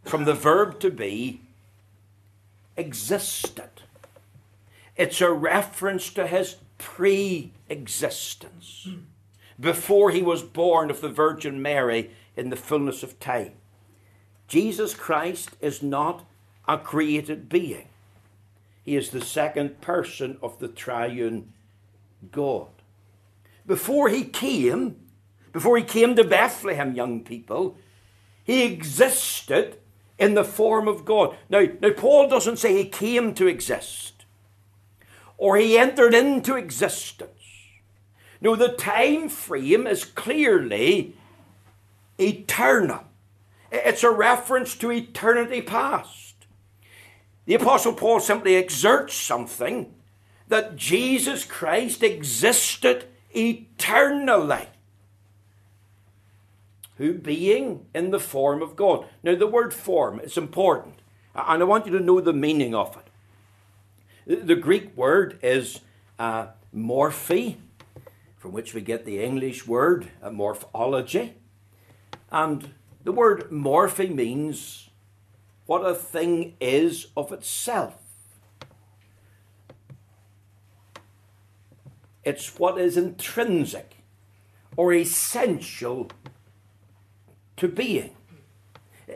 from 0.03 0.25
the 0.25 0.33
verb 0.33 0.79
to 0.79 0.89
be 0.89 1.41
existed. 2.75 3.69
It's 4.95 5.21
a 5.21 5.31
reference 5.31 6.09
to 6.11 6.27
his 6.27 6.57
pre 6.77 7.51
existence, 7.69 8.87
before 9.59 10.11
he 10.11 10.21
was 10.21 10.43
born 10.43 10.89
of 10.89 11.01
the 11.01 11.09
Virgin 11.09 11.61
Mary 11.61 12.11
in 12.35 12.49
the 12.49 12.55
fullness 12.55 13.03
of 13.03 13.19
time. 13.19 13.53
Jesus 14.47 14.93
Christ 14.93 15.51
is 15.59 15.83
not 15.83 16.25
a 16.67 16.77
created 16.77 17.49
being, 17.49 17.89
he 18.83 18.95
is 18.95 19.09
the 19.09 19.21
second 19.21 19.81
person 19.81 20.37
of 20.41 20.59
the 20.59 20.67
triune 20.67 21.53
God. 22.31 22.69
Before 23.65 24.09
he 24.09 24.23
came, 24.23 24.95
before 25.51 25.77
he 25.77 25.83
came 25.83 26.15
to 26.15 26.23
Bethlehem, 26.23 26.95
young 26.95 27.23
people, 27.23 27.77
he 28.43 28.63
existed 28.63 29.77
in 30.17 30.33
the 30.33 30.43
form 30.43 30.87
of 30.87 31.05
God. 31.05 31.35
Now, 31.49 31.65
now 31.81 31.91
Paul 31.91 32.29
doesn't 32.29 32.57
say 32.57 32.75
he 32.75 32.89
came 32.89 33.33
to 33.35 33.47
exist 33.47 34.17
or 35.37 35.57
he 35.57 35.77
entered 35.77 36.13
into 36.13 36.55
existence. 36.55 37.31
No, 38.41 38.55
the 38.55 38.69
time 38.69 39.29
frame 39.29 39.87
is 39.87 40.03
clearly 40.03 41.15
eternal. 42.19 43.03
It's 43.71 44.03
a 44.03 44.11
reference 44.11 44.75
to 44.75 44.91
eternity 44.91 45.61
past. 45.61 46.26
The 47.47 47.55
Apostle 47.55 47.93
Paul 47.93 48.19
simply 48.19 48.57
exerts 48.57 49.15
something 49.15 49.93
that 50.49 50.75
Jesus 50.75 51.45
Christ 51.45 52.03
existed 52.03 53.05
eternally 53.33 54.67
who 56.97 57.13
being 57.13 57.85
in 57.95 58.11
the 58.11 58.19
form 58.19 58.61
of 58.61 58.75
God. 58.75 59.05
Now, 59.23 59.35
the 59.35 59.47
word 59.47 59.73
form 59.73 60.19
is 60.19 60.37
important, 60.37 60.95
and 61.33 61.61
I 61.61 61.65
want 61.65 61.85
you 61.85 61.97
to 61.97 62.03
know 62.03 62.19
the 62.19 62.33
meaning 62.33 62.75
of 62.75 62.97
it. 64.25 64.45
The 64.45 64.55
Greek 64.55 64.97
word 64.97 65.39
is 65.41 65.79
uh, 66.19 66.47
morphe, 66.75 67.55
from 68.35 68.51
which 68.51 68.73
we 68.73 68.81
get 68.81 69.05
the 69.05 69.23
English 69.23 69.65
word 69.65 70.09
uh, 70.21 70.31
morphology. 70.31 71.35
And 72.29 72.73
the 73.05 73.13
word 73.13 73.51
morphe 73.51 74.13
means 74.13 74.86
what 75.67 75.85
a 75.85 75.93
thing 75.93 76.55
is 76.59 77.07
of 77.15 77.31
itself. 77.31 77.95
It's 82.23 82.57
what 82.57 82.79
is 82.79 82.97
intrinsic 82.97 83.97
or 84.75 84.93
essential 84.93 86.09
to 87.57 87.67
being. 87.67 88.15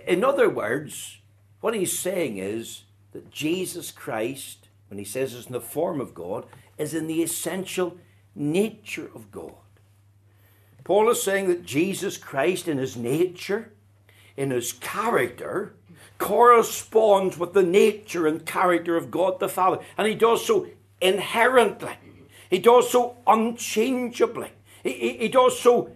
In 0.08 0.24
other 0.24 0.50
words, 0.50 1.20
what 1.62 1.74
he's 1.74 1.98
saying 1.98 2.38
is 2.38 2.84
that 3.12 3.32
Jesus 3.32 3.92
Christ, 3.92 4.70
when 4.90 4.98
he 4.98 5.06
says 5.06 5.34
it's 5.34 5.48
in 5.48 5.54
the 5.54 5.62
form 5.62 6.00
of 6.00 6.14
God, 6.14 6.46
is 6.78 6.94
in 6.94 7.08
the 7.08 7.22
essential 7.22 7.98
nature 8.34 9.10
of 9.14 9.32
God. 9.32 9.54
Paul 10.84 11.10
is 11.10 11.22
saying 11.22 11.48
that 11.48 11.66
Jesus 11.66 12.18
Christ, 12.18 12.68
in 12.68 12.78
his 12.78 12.98
nature, 12.98 13.72
in 14.36 14.50
his 14.52 14.74
character, 14.74 15.76
corresponds 16.22 17.38
with 17.40 17.54
the 17.54 17.64
nature 17.64 18.28
and 18.28 18.46
character 18.46 18.96
of 18.96 19.10
God 19.10 19.40
the 19.40 19.50
Father. 19.50 19.80
And 19.98 20.08
he 20.08 20.14
does 20.14 20.46
so 20.46 20.68
inherently, 21.02 21.94
he 22.50 22.60
does 22.60 22.92
so 22.92 23.18
unchangeably, 23.26 24.52
he, 24.84 24.94
he, 24.94 25.18
he 25.18 25.28
does 25.28 25.60
so 25.60 25.92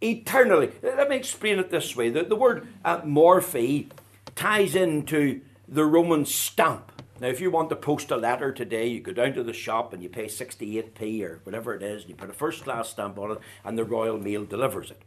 eternally. 0.00 0.70
Let 0.82 1.08
me 1.08 1.16
explain 1.16 1.58
it 1.58 1.70
this 1.70 1.96
way. 1.96 2.10
The, 2.10 2.22
the 2.22 2.36
word 2.36 2.68
uh, 2.84 3.00
morphe 3.00 3.90
ties 4.36 4.76
into 4.76 5.40
the 5.66 5.84
Roman 5.84 6.24
stamp. 6.24 6.92
Now, 7.18 7.28
if 7.28 7.40
you 7.40 7.50
want 7.50 7.70
to 7.70 7.76
post 7.76 8.10
a 8.10 8.16
letter 8.16 8.52
today, 8.52 8.86
you 8.86 9.00
go 9.00 9.12
down 9.12 9.32
to 9.32 9.42
the 9.42 9.54
shop 9.54 9.92
and 9.92 10.02
you 10.02 10.08
pay 10.08 10.26
68p 10.26 11.22
or 11.22 11.40
whatever 11.44 11.74
it 11.74 11.82
is, 11.82 12.02
and 12.02 12.10
you 12.10 12.14
put 12.14 12.30
a 12.30 12.34
first 12.34 12.62
class 12.62 12.90
stamp 12.90 13.18
on 13.18 13.32
it, 13.32 13.38
and 13.64 13.76
the 13.76 13.84
Royal 13.84 14.18
Mail 14.18 14.44
delivers 14.44 14.90
it. 14.90 15.00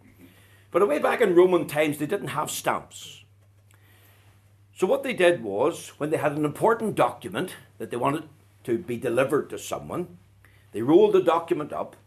But 0.71 0.87
way 0.87 0.99
back 0.99 1.21
in 1.21 1.35
Roman 1.35 1.67
times, 1.67 1.99
they 1.99 2.07
didn't 2.07 2.29
have 2.29 2.51
stamps. 2.51 3.18
So, 4.79 4.87
what 4.87 5.03
they 5.03 5.11
did 5.11 5.43
was, 5.43 5.89
when 5.97 6.09
they 6.09 6.15
had 6.15 6.37
an 6.37 6.45
important 6.45 6.95
document 6.95 7.53
that 7.79 7.91
they 7.91 7.97
wanted 7.97 8.29
to 8.63 8.77
be 8.77 8.95
delivered 8.95 9.49
to 9.49 9.59
someone, 9.59 10.17
they 10.71 10.81
rolled 10.81 11.11
the 11.11 11.21
document 11.21 11.73
up 11.73 11.97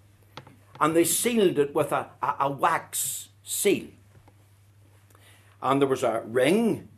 and 0.80 0.96
they 0.96 1.04
sealed 1.04 1.58
it 1.58 1.74
with 1.74 1.92
a, 1.92 2.08
a, 2.22 2.34
a 2.40 2.50
wax 2.50 3.28
seal. 3.42 3.88
And 5.60 5.82
there 5.82 5.88
was 5.88 6.02
a 6.02 6.22
ring 6.24 6.88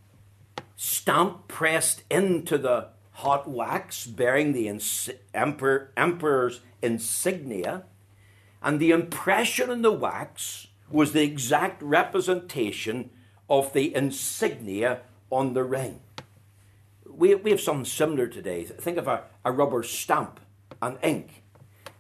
stamp 0.77 1.49
pressed 1.49 2.05
into 2.09 2.57
the 2.57 2.91
hot 3.15 3.51
wax 3.51 4.07
bearing 4.07 4.53
the 4.53 4.69
ins- 4.69 5.11
emperor, 5.35 5.91
emperor's 5.97 6.61
insignia, 6.83 7.83
and 8.63 8.79
the 8.79 8.93
impression 8.93 9.73
in 9.73 9.83
the 9.83 9.91
wax 9.91 10.69
was 10.89 11.11
the 11.11 11.25
exact 11.25 11.83
representation 11.83 13.11
of 13.51 13.73
the 13.73 13.93
insignia 13.93 15.01
on 15.35 15.53
the 15.55 15.65
ring. 15.65 16.01
We, 17.07 17.35
we 17.35 17.51
have 17.51 17.61
something 17.61 17.85
similar 17.85 18.27
today. 18.27 18.65
Think 18.65 18.99
of 18.99 19.09
a, 19.09 19.25
a 19.45 19.53
rubber 19.53 19.83
stamp 19.83 20.41
and 20.81 20.99
ink 21.03 21.45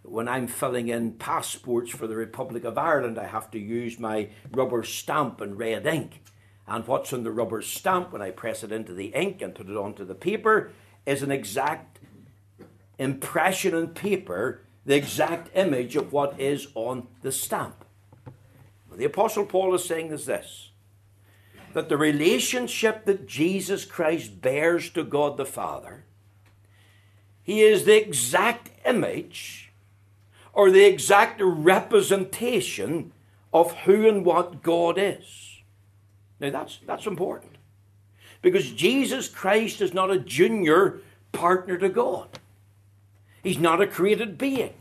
when 0.05 0.29
I'm 0.29 0.47
filling 0.47 0.89
in 0.89 1.13
passports 1.13 1.91
for 1.91 2.07
the 2.07 2.15
Republic 2.15 2.65
of 2.65 2.77
Ireland, 2.77 3.19
I 3.19 3.27
have 3.27 3.51
to 3.53 3.59
use 3.59 3.99
my 3.99 4.29
rubber 4.53 4.83
stamp 4.83 5.41
and 5.41 5.59
red 5.59 5.87
ink. 5.87 6.23
And 6.69 6.87
what's 6.87 7.13
on 7.13 7.25
the 7.25 7.31
rubber 7.31 7.63
stamp 7.63 8.13
when 8.13 8.23
I 8.23 8.31
press 8.31 8.63
it 8.63 8.71
into 8.71 8.93
the 8.93 9.07
ink 9.07 9.41
and 9.41 9.55
put 9.55 9.69
it 9.69 9.77
onto 9.77 10.05
the 10.05 10.15
paper 10.15 10.73
is 11.07 11.23
an 11.23 11.31
exact 11.31 12.01
impression 12.99 13.75
on 13.75 13.89
paper, 13.89 14.63
the 14.85 14.95
exact 14.95 15.51
image 15.55 15.97
of 15.97 16.13
what 16.13 16.39
is 16.39 16.69
on 16.75 17.09
the 17.23 17.33
stamp. 17.33 17.85
The 18.95 19.07
Apostle 19.07 19.47
Paul 19.47 19.75
is 19.75 19.85
saying 19.85 20.13
is 20.13 20.27
this 20.27 20.71
that 21.75 21.89
the 21.89 21.97
relationship 21.97 23.05
that 23.05 23.27
Jesus 23.27 23.85
Christ 23.85 24.41
bears 24.41 24.91
to 24.91 25.05
God 25.05 25.37
the 25.37 25.45
Father, 25.45 26.05
he 27.43 27.61
is 27.61 27.85
the 27.85 28.01
exact 28.01 28.71
image 28.87 29.73
or 30.53 30.71
the 30.71 30.85
exact 30.85 31.41
representation 31.45 33.13
of 33.53 33.73
who 33.81 34.09
and 34.09 34.25
what 34.25 34.63
God 34.63 34.97
is. 34.99 35.61
Now 36.41 36.51
that's, 36.51 36.79
that's 36.87 37.07
important. 37.07 37.57
Because 38.41 38.73
Jesus 38.73 39.29
Christ 39.29 39.81
is 39.81 39.93
not 39.93 40.11
a 40.11 40.19
junior 40.19 41.01
partner 41.33 41.77
to 41.79 41.89
God. 41.89 42.29
He's 43.43 43.59
not 43.59 43.83
a 43.83 43.87
created 43.87 44.39
being. 44.39 44.75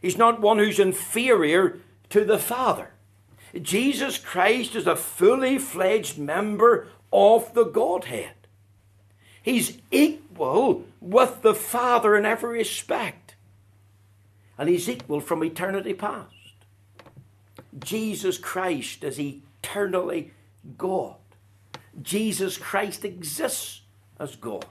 He's 0.00 0.16
not 0.16 0.40
one 0.40 0.58
who's 0.58 0.78
inferior 0.78 1.78
to 2.10 2.24
the 2.24 2.38
Father. 2.38 2.93
Jesus 3.62 4.18
Christ 4.18 4.74
is 4.74 4.86
a 4.86 4.96
fully 4.96 5.58
fledged 5.58 6.18
member 6.18 6.88
of 7.12 7.54
the 7.54 7.64
Godhead. 7.64 8.34
He's 9.42 9.78
equal 9.90 10.84
with 11.00 11.42
the 11.42 11.54
Father 11.54 12.16
in 12.16 12.24
every 12.24 12.58
respect. 12.58 13.36
And 14.56 14.68
he's 14.68 14.88
equal 14.88 15.20
from 15.20 15.44
eternity 15.44 15.94
past. 15.94 16.30
Jesus 17.78 18.38
Christ 18.38 19.04
is 19.04 19.20
eternally 19.20 20.32
God. 20.78 21.16
Jesus 22.00 22.56
Christ 22.56 23.04
exists 23.04 23.82
as 24.18 24.36
God. 24.36 24.66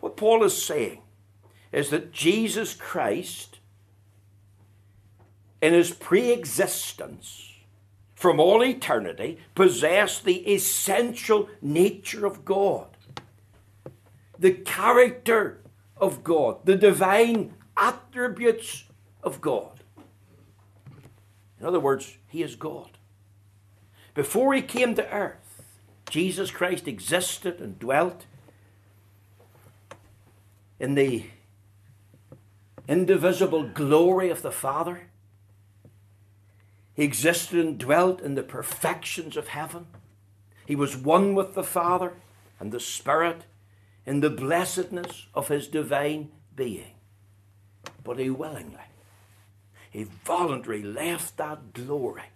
What 0.00 0.16
Paul 0.16 0.44
is 0.44 0.62
saying 0.62 1.00
is 1.72 1.90
that 1.90 2.12
Jesus 2.12 2.74
Christ, 2.74 3.58
in 5.60 5.72
his 5.72 5.90
pre 5.90 6.30
existence, 6.30 7.57
from 8.18 8.40
all 8.40 8.64
eternity, 8.64 9.38
possessed 9.54 10.24
the 10.24 10.38
essential 10.52 11.48
nature 11.62 12.26
of 12.26 12.44
God, 12.44 12.88
the 14.36 14.50
character 14.50 15.60
of 15.96 16.24
God, 16.24 16.58
the 16.64 16.74
divine 16.74 17.54
attributes 17.76 18.86
of 19.22 19.40
God. 19.40 19.84
In 21.60 21.66
other 21.66 21.78
words, 21.78 22.18
he 22.26 22.42
is 22.42 22.56
God. 22.56 22.98
Before 24.14 24.52
he 24.52 24.62
came 24.62 24.96
to 24.96 25.14
earth, 25.14 25.62
Jesus 26.10 26.50
Christ 26.50 26.88
existed 26.88 27.60
and 27.60 27.78
dwelt 27.78 28.26
in 30.80 30.96
the 30.96 31.26
indivisible 32.88 33.62
glory 33.62 34.28
of 34.28 34.42
the 34.42 34.50
Father. 34.50 35.07
He 36.98 37.04
existed 37.04 37.60
and 37.60 37.78
dwelt 37.78 38.20
in 38.20 38.34
the 38.34 38.42
perfections 38.42 39.36
of 39.36 39.46
heaven. 39.46 39.86
He 40.66 40.74
was 40.74 40.96
one 40.96 41.36
with 41.36 41.54
the 41.54 41.62
Father 41.62 42.14
and 42.58 42.72
the 42.72 42.80
Spirit 42.80 43.42
in 44.04 44.18
the 44.18 44.30
blessedness 44.30 45.28
of 45.32 45.46
his 45.46 45.68
divine 45.68 46.32
being. 46.56 46.94
But 48.02 48.18
he 48.18 48.30
willingly, 48.30 48.88
he 49.88 50.08
voluntarily 50.24 50.82
left 50.82 51.36
that 51.36 51.72
glory 51.72 52.30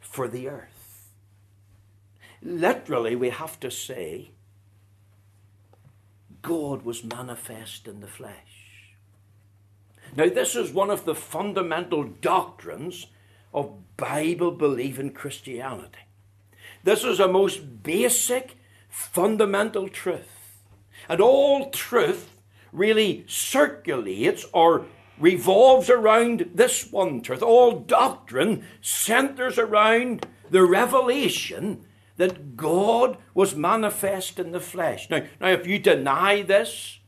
for 0.00 0.26
the 0.26 0.48
earth. 0.48 1.12
Literally, 2.42 3.14
we 3.14 3.30
have 3.30 3.60
to 3.60 3.70
say, 3.70 4.32
God 6.42 6.82
was 6.82 7.04
manifest 7.04 7.86
in 7.86 8.00
the 8.00 8.08
flesh. 8.08 8.59
Now, 10.16 10.28
this 10.28 10.56
is 10.56 10.72
one 10.72 10.90
of 10.90 11.04
the 11.04 11.14
fundamental 11.14 12.04
doctrines 12.04 13.06
of 13.52 13.96
Bible 13.96 14.50
believing 14.50 15.12
Christianity. 15.12 15.98
This 16.82 17.04
is 17.04 17.20
a 17.20 17.28
most 17.28 17.82
basic, 17.82 18.56
fundamental 18.88 19.88
truth. 19.88 20.58
And 21.08 21.20
all 21.20 21.70
truth 21.70 22.30
really 22.72 23.24
circulates 23.28 24.46
or 24.52 24.86
revolves 25.18 25.90
around 25.90 26.50
this 26.54 26.90
one 26.90 27.20
truth. 27.20 27.42
All 27.42 27.80
doctrine 27.80 28.64
centers 28.80 29.58
around 29.58 30.26
the 30.50 30.62
revelation 30.64 31.84
that 32.16 32.56
God 32.56 33.18
was 33.34 33.54
manifest 33.54 34.38
in 34.38 34.52
the 34.52 34.60
flesh. 34.60 35.08
Now, 35.10 35.22
now 35.40 35.48
if 35.48 35.66
you 35.66 35.78
deny 35.78 36.42
this 36.42 36.99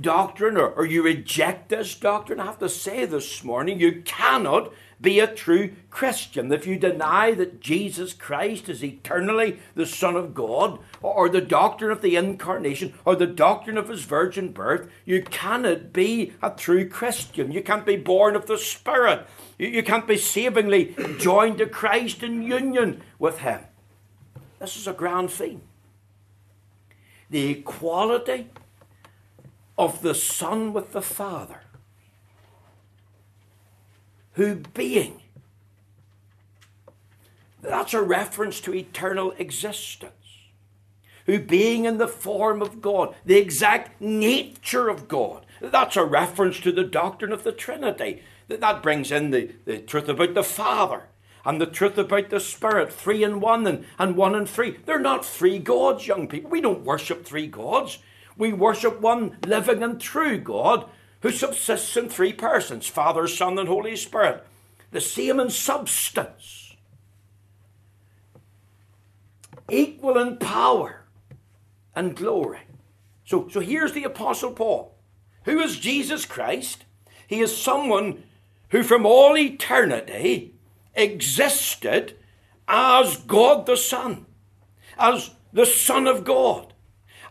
doctrine 0.00 0.56
or, 0.56 0.68
or 0.70 0.86
you 0.86 1.02
reject 1.02 1.68
this 1.68 1.94
doctrine, 1.94 2.40
I 2.40 2.46
have 2.46 2.58
to 2.58 2.68
say 2.68 3.04
this 3.04 3.44
morning, 3.44 3.80
you 3.80 4.02
cannot 4.02 4.72
be 5.00 5.18
a 5.18 5.26
true 5.26 5.72
Christian. 5.90 6.52
If 6.52 6.66
you 6.66 6.78
deny 6.78 7.32
that 7.34 7.60
Jesus 7.60 8.12
Christ 8.12 8.68
is 8.68 8.84
eternally 8.84 9.58
the 9.74 9.84
Son 9.84 10.14
of 10.14 10.32
God, 10.32 10.78
or 11.02 11.28
the 11.28 11.40
doctrine 11.40 11.90
of 11.90 12.02
the 12.02 12.14
incarnation, 12.14 12.94
or 13.04 13.16
the 13.16 13.26
doctrine 13.26 13.76
of 13.76 13.88
his 13.88 14.04
virgin 14.04 14.52
birth, 14.52 14.88
you 15.04 15.22
cannot 15.22 15.92
be 15.92 16.32
a 16.40 16.50
true 16.50 16.88
Christian. 16.88 17.50
You 17.50 17.62
can't 17.62 17.84
be 17.84 17.96
born 17.96 18.36
of 18.36 18.46
the 18.46 18.56
Spirit. 18.56 19.26
You 19.58 19.82
can't 19.82 20.06
be 20.06 20.16
savingly 20.16 20.94
joined 21.18 21.58
to 21.58 21.66
Christ 21.66 22.22
in 22.22 22.42
union 22.42 23.02
with 23.18 23.38
him. 23.38 23.62
This 24.60 24.76
is 24.76 24.86
a 24.86 24.92
grand 24.92 25.32
theme. 25.32 25.62
The 27.28 27.50
equality 27.50 28.50
of 29.76 30.02
the 30.02 30.14
Son 30.14 30.72
with 30.72 30.92
the 30.92 31.02
Father 31.02 31.62
who 34.34 34.56
being. 34.74 35.20
That's 37.60 37.94
a 37.94 38.02
reference 38.02 38.60
to 38.62 38.74
eternal 38.74 39.32
existence. 39.32 40.12
Who 41.26 41.38
being 41.38 41.84
in 41.84 41.98
the 41.98 42.08
form 42.08 42.62
of 42.62 42.82
God, 42.82 43.14
the 43.24 43.36
exact 43.36 44.00
nature 44.00 44.88
of 44.88 45.06
God. 45.06 45.46
That's 45.60 45.96
a 45.96 46.04
reference 46.04 46.58
to 46.60 46.72
the 46.72 46.82
doctrine 46.82 47.32
of 47.32 47.44
the 47.44 47.52
Trinity. 47.52 48.22
That 48.48 48.82
brings 48.82 49.12
in 49.12 49.30
the, 49.30 49.52
the 49.64 49.78
truth 49.78 50.08
about 50.08 50.34
the 50.34 50.42
Father 50.42 51.04
and 51.44 51.60
the 51.60 51.66
truth 51.66 51.96
about 51.96 52.30
the 52.30 52.40
Spirit, 52.40 52.92
three 52.92 53.22
in 53.22 53.38
one 53.38 53.64
and, 53.68 53.84
and 53.98 54.16
one 54.16 54.34
in 54.34 54.46
three. 54.46 54.78
They're 54.84 54.98
not 54.98 55.24
three 55.24 55.60
gods, 55.60 56.08
young 56.08 56.26
people. 56.26 56.50
We 56.50 56.60
don't 56.60 56.84
worship 56.84 57.24
three 57.24 57.46
gods. 57.46 57.98
We 58.42 58.52
worship 58.52 59.00
one 59.00 59.36
living 59.46 59.84
and 59.84 60.00
true 60.00 60.36
God 60.36 60.86
who 61.20 61.30
subsists 61.30 61.96
in 61.96 62.08
three 62.08 62.32
persons 62.32 62.88
Father, 62.88 63.28
Son, 63.28 63.56
and 63.56 63.68
Holy 63.68 63.94
Spirit, 63.94 64.44
the 64.90 65.00
same 65.00 65.38
in 65.38 65.48
substance, 65.48 66.74
equal 69.70 70.18
in 70.18 70.38
power 70.38 71.04
and 71.94 72.16
glory. 72.16 72.62
So, 73.24 73.48
so 73.48 73.60
here's 73.60 73.92
the 73.92 74.02
Apostle 74.02 74.50
Paul. 74.50 74.92
Who 75.44 75.60
is 75.60 75.78
Jesus 75.78 76.24
Christ? 76.24 76.84
He 77.28 77.38
is 77.38 77.56
someone 77.56 78.24
who 78.70 78.82
from 78.82 79.06
all 79.06 79.38
eternity 79.38 80.56
existed 80.96 82.18
as 82.66 83.18
God 83.18 83.66
the 83.66 83.76
Son, 83.76 84.26
as 84.98 85.30
the 85.52 85.64
Son 85.64 86.08
of 86.08 86.24
God. 86.24 86.71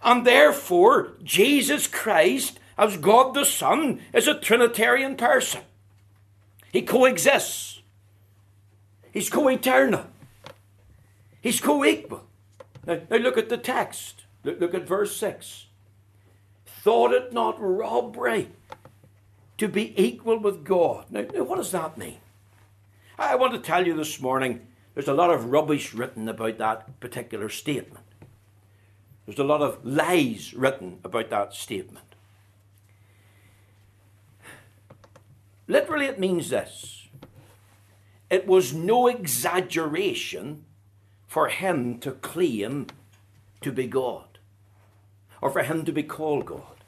And 0.03 0.25
therefore, 0.25 1.13
Jesus 1.23 1.87
Christ 1.87 2.59
as 2.77 2.97
God 2.97 3.33
the 3.33 3.45
Son 3.45 4.01
is 4.13 4.27
a 4.27 4.39
Trinitarian 4.39 5.15
person. 5.15 5.61
He 6.71 6.81
coexists. 6.81 7.81
He's 9.11 9.29
co 9.29 9.47
eternal. 9.49 10.05
He's 11.41 11.59
co 11.59 11.83
equal. 11.85 12.23
Now, 12.85 12.99
now, 13.09 13.17
look 13.17 13.37
at 13.37 13.49
the 13.49 13.57
text. 13.57 14.23
Look, 14.43 14.59
look 14.59 14.73
at 14.73 14.87
verse 14.87 15.15
6. 15.17 15.67
Thought 16.65 17.13
it 17.13 17.33
not 17.33 17.57
robbery 17.59 18.49
to 19.59 19.67
be 19.67 19.93
equal 20.01 20.39
with 20.39 20.63
God. 20.63 21.05
Now, 21.11 21.25
now, 21.33 21.43
what 21.43 21.57
does 21.57 21.71
that 21.71 21.97
mean? 21.97 22.17
I 23.19 23.35
want 23.35 23.53
to 23.53 23.59
tell 23.59 23.85
you 23.85 23.95
this 23.95 24.19
morning 24.19 24.65
there's 24.95 25.07
a 25.07 25.13
lot 25.13 25.29
of 25.29 25.51
rubbish 25.51 25.93
written 25.93 26.27
about 26.27 26.57
that 26.57 26.99
particular 26.99 27.49
statement. 27.49 28.00
There's 29.31 29.39
a 29.39 29.43
lot 29.45 29.61
of 29.61 29.85
lies 29.85 30.53
written 30.53 30.99
about 31.05 31.29
that 31.29 31.53
statement. 31.53 32.15
Literally, 35.69 36.07
it 36.07 36.19
means 36.19 36.49
this 36.49 37.07
it 38.29 38.45
was 38.45 38.73
no 38.73 39.07
exaggeration 39.07 40.65
for 41.27 41.47
him 41.47 41.97
to 41.99 42.11
claim 42.11 42.87
to 43.61 43.71
be 43.71 43.87
God 43.87 44.37
or 45.41 45.49
for 45.49 45.63
him 45.63 45.85
to 45.85 45.93
be 45.93 46.03
called 46.03 46.45
God. 46.45 46.83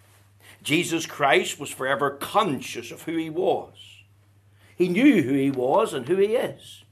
Jesus 0.62 1.06
Christ 1.06 1.62
was 1.62 1.70
forever 1.70 2.12
conscious 2.12 2.92
of 2.92 3.04
who 3.04 3.16
he 3.16 3.30
was. 3.30 4.04
He 4.76 4.90
knew 4.90 5.22
who 5.22 5.34
he 5.34 5.50
was 5.50 5.94
and 5.94 6.10
who 6.10 6.18
he 6.18 6.36
is. 6.36 6.84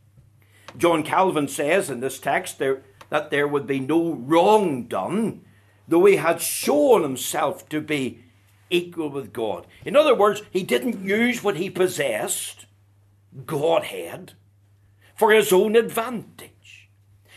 John 0.77 1.03
Calvin 1.03 1.49
says 1.49 1.89
in 1.89 1.99
this 1.99 2.19
text 2.19 2.57
there, 2.57 2.83
that 3.11 3.29
there 3.29 3.47
would 3.47 3.67
be 3.67 3.79
no 3.79 4.13
wrong 4.13 4.85
done, 4.85 5.41
though 5.85 6.05
he 6.05 6.15
had 6.15 6.41
shown 6.41 7.03
himself 7.03 7.67
to 7.67 7.81
be 7.81 8.23
equal 8.69 9.09
with 9.09 9.33
God. 9.33 9.67
In 9.85 9.97
other 9.97 10.15
words, 10.15 10.41
he 10.49 10.63
didn't 10.63 11.03
use 11.05 11.43
what 11.43 11.57
he 11.57 11.69
possessed, 11.69 12.65
Godhead, 13.45 14.33
for 15.13 15.33
his 15.33 15.51
own 15.51 15.75
advantage. 15.75 16.89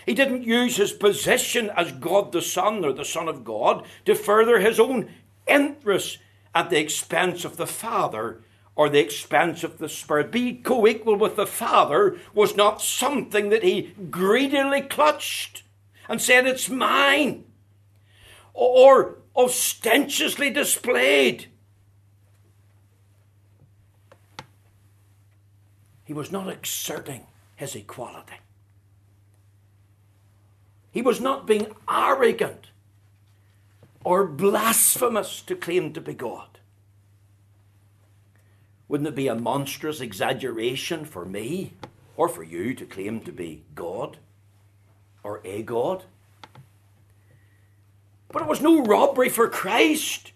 He 0.06 0.14
didn't 0.14 0.44
use 0.44 0.76
his 0.76 0.92
position 0.92 1.70
as 1.70 1.90
God 1.90 2.30
the 2.30 2.42
Son 2.42 2.84
or 2.84 2.92
the 2.92 3.04
Son 3.04 3.26
of 3.26 3.42
God 3.42 3.84
to 4.04 4.14
further 4.14 4.60
his 4.60 4.78
own 4.78 5.10
interests 5.48 6.18
at 6.54 6.70
the 6.70 6.78
expense 6.78 7.44
of 7.44 7.56
the 7.56 7.66
Father 7.66 8.44
or 8.76 8.88
the 8.88 9.00
expense 9.00 9.64
of 9.64 9.78
the 9.78 9.88
Spirit. 9.88 10.30
Be 10.30 10.52
co 10.54 10.86
equal 10.86 11.16
with 11.16 11.34
the 11.34 11.48
Father 11.48 12.16
was 12.32 12.56
not 12.56 12.80
something 12.80 13.48
that 13.48 13.64
he 13.64 13.92
greedily 14.10 14.82
clutched 14.82 15.63
and 16.08 16.20
said, 16.20 16.46
It's 16.46 16.68
mine. 16.68 17.44
or 18.52 19.18
ostentatiously 19.34 20.48
displayed. 20.50 21.46
He 26.04 26.12
was 26.12 26.30
not 26.30 26.48
exerting 26.48 27.26
his 27.56 27.74
equality. 27.74 28.34
He 30.92 31.02
was 31.02 31.20
not 31.20 31.46
being 31.46 31.74
arrogant 31.90 32.68
or 34.04 34.26
blasphemous 34.26 35.40
to 35.42 35.56
claim 35.56 35.92
to 35.94 36.00
be 36.00 36.14
God. 36.14 36.60
Wouldn't 38.86 39.08
it 39.08 39.16
be 39.16 39.26
a 39.26 39.34
monstrous 39.34 40.00
exaggeration 40.00 41.04
for 41.04 41.24
me 41.24 41.72
or 42.16 42.28
for 42.28 42.44
you 42.44 42.74
to 42.74 42.84
claim 42.84 43.20
to 43.22 43.32
be 43.32 43.64
God 43.74 44.18
or 45.24 45.40
a 45.44 45.62
God? 45.62 46.04
But 48.30 48.42
it 48.42 48.48
was 48.48 48.60
no 48.60 48.84
robbery 48.84 49.28
for 49.28 49.48
Christ 49.48 50.32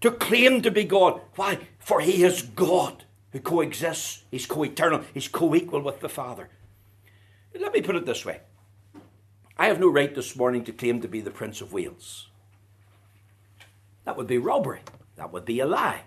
to 0.00 0.10
claim 0.10 0.62
to 0.62 0.70
be 0.70 0.84
God. 0.84 1.20
Why? 1.34 1.58
For 1.78 2.00
he 2.00 2.22
is 2.22 2.42
God 2.42 3.04
who 3.32 3.40
coexists, 3.40 4.24
he's 4.30 4.46
co 4.46 4.64
eternal, 4.64 5.02
he's 5.12 5.28
co 5.28 5.54
equal 5.54 5.80
with 5.80 6.00
the 6.00 6.08
Father. 6.08 6.48
Let 7.58 7.72
me 7.72 7.82
put 7.82 7.96
it 7.96 8.06
this 8.06 8.24
way 8.24 8.40
I 9.56 9.66
have 9.66 9.80
no 9.80 9.88
right 9.88 10.14
this 10.14 10.36
morning 10.36 10.64
to 10.64 10.72
claim 10.72 11.00
to 11.00 11.08
be 11.08 11.20
the 11.20 11.30
Prince 11.30 11.60
of 11.60 11.72
Wales. 11.72 12.28
That 14.04 14.16
would 14.16 14.26
be 14.26 14.38
robbery. 14.38 14.80
That 15.16 15.32
would 15.32 15.44
be 15.44 15.60
a 15.60 15.66
lie. 15.66 16.02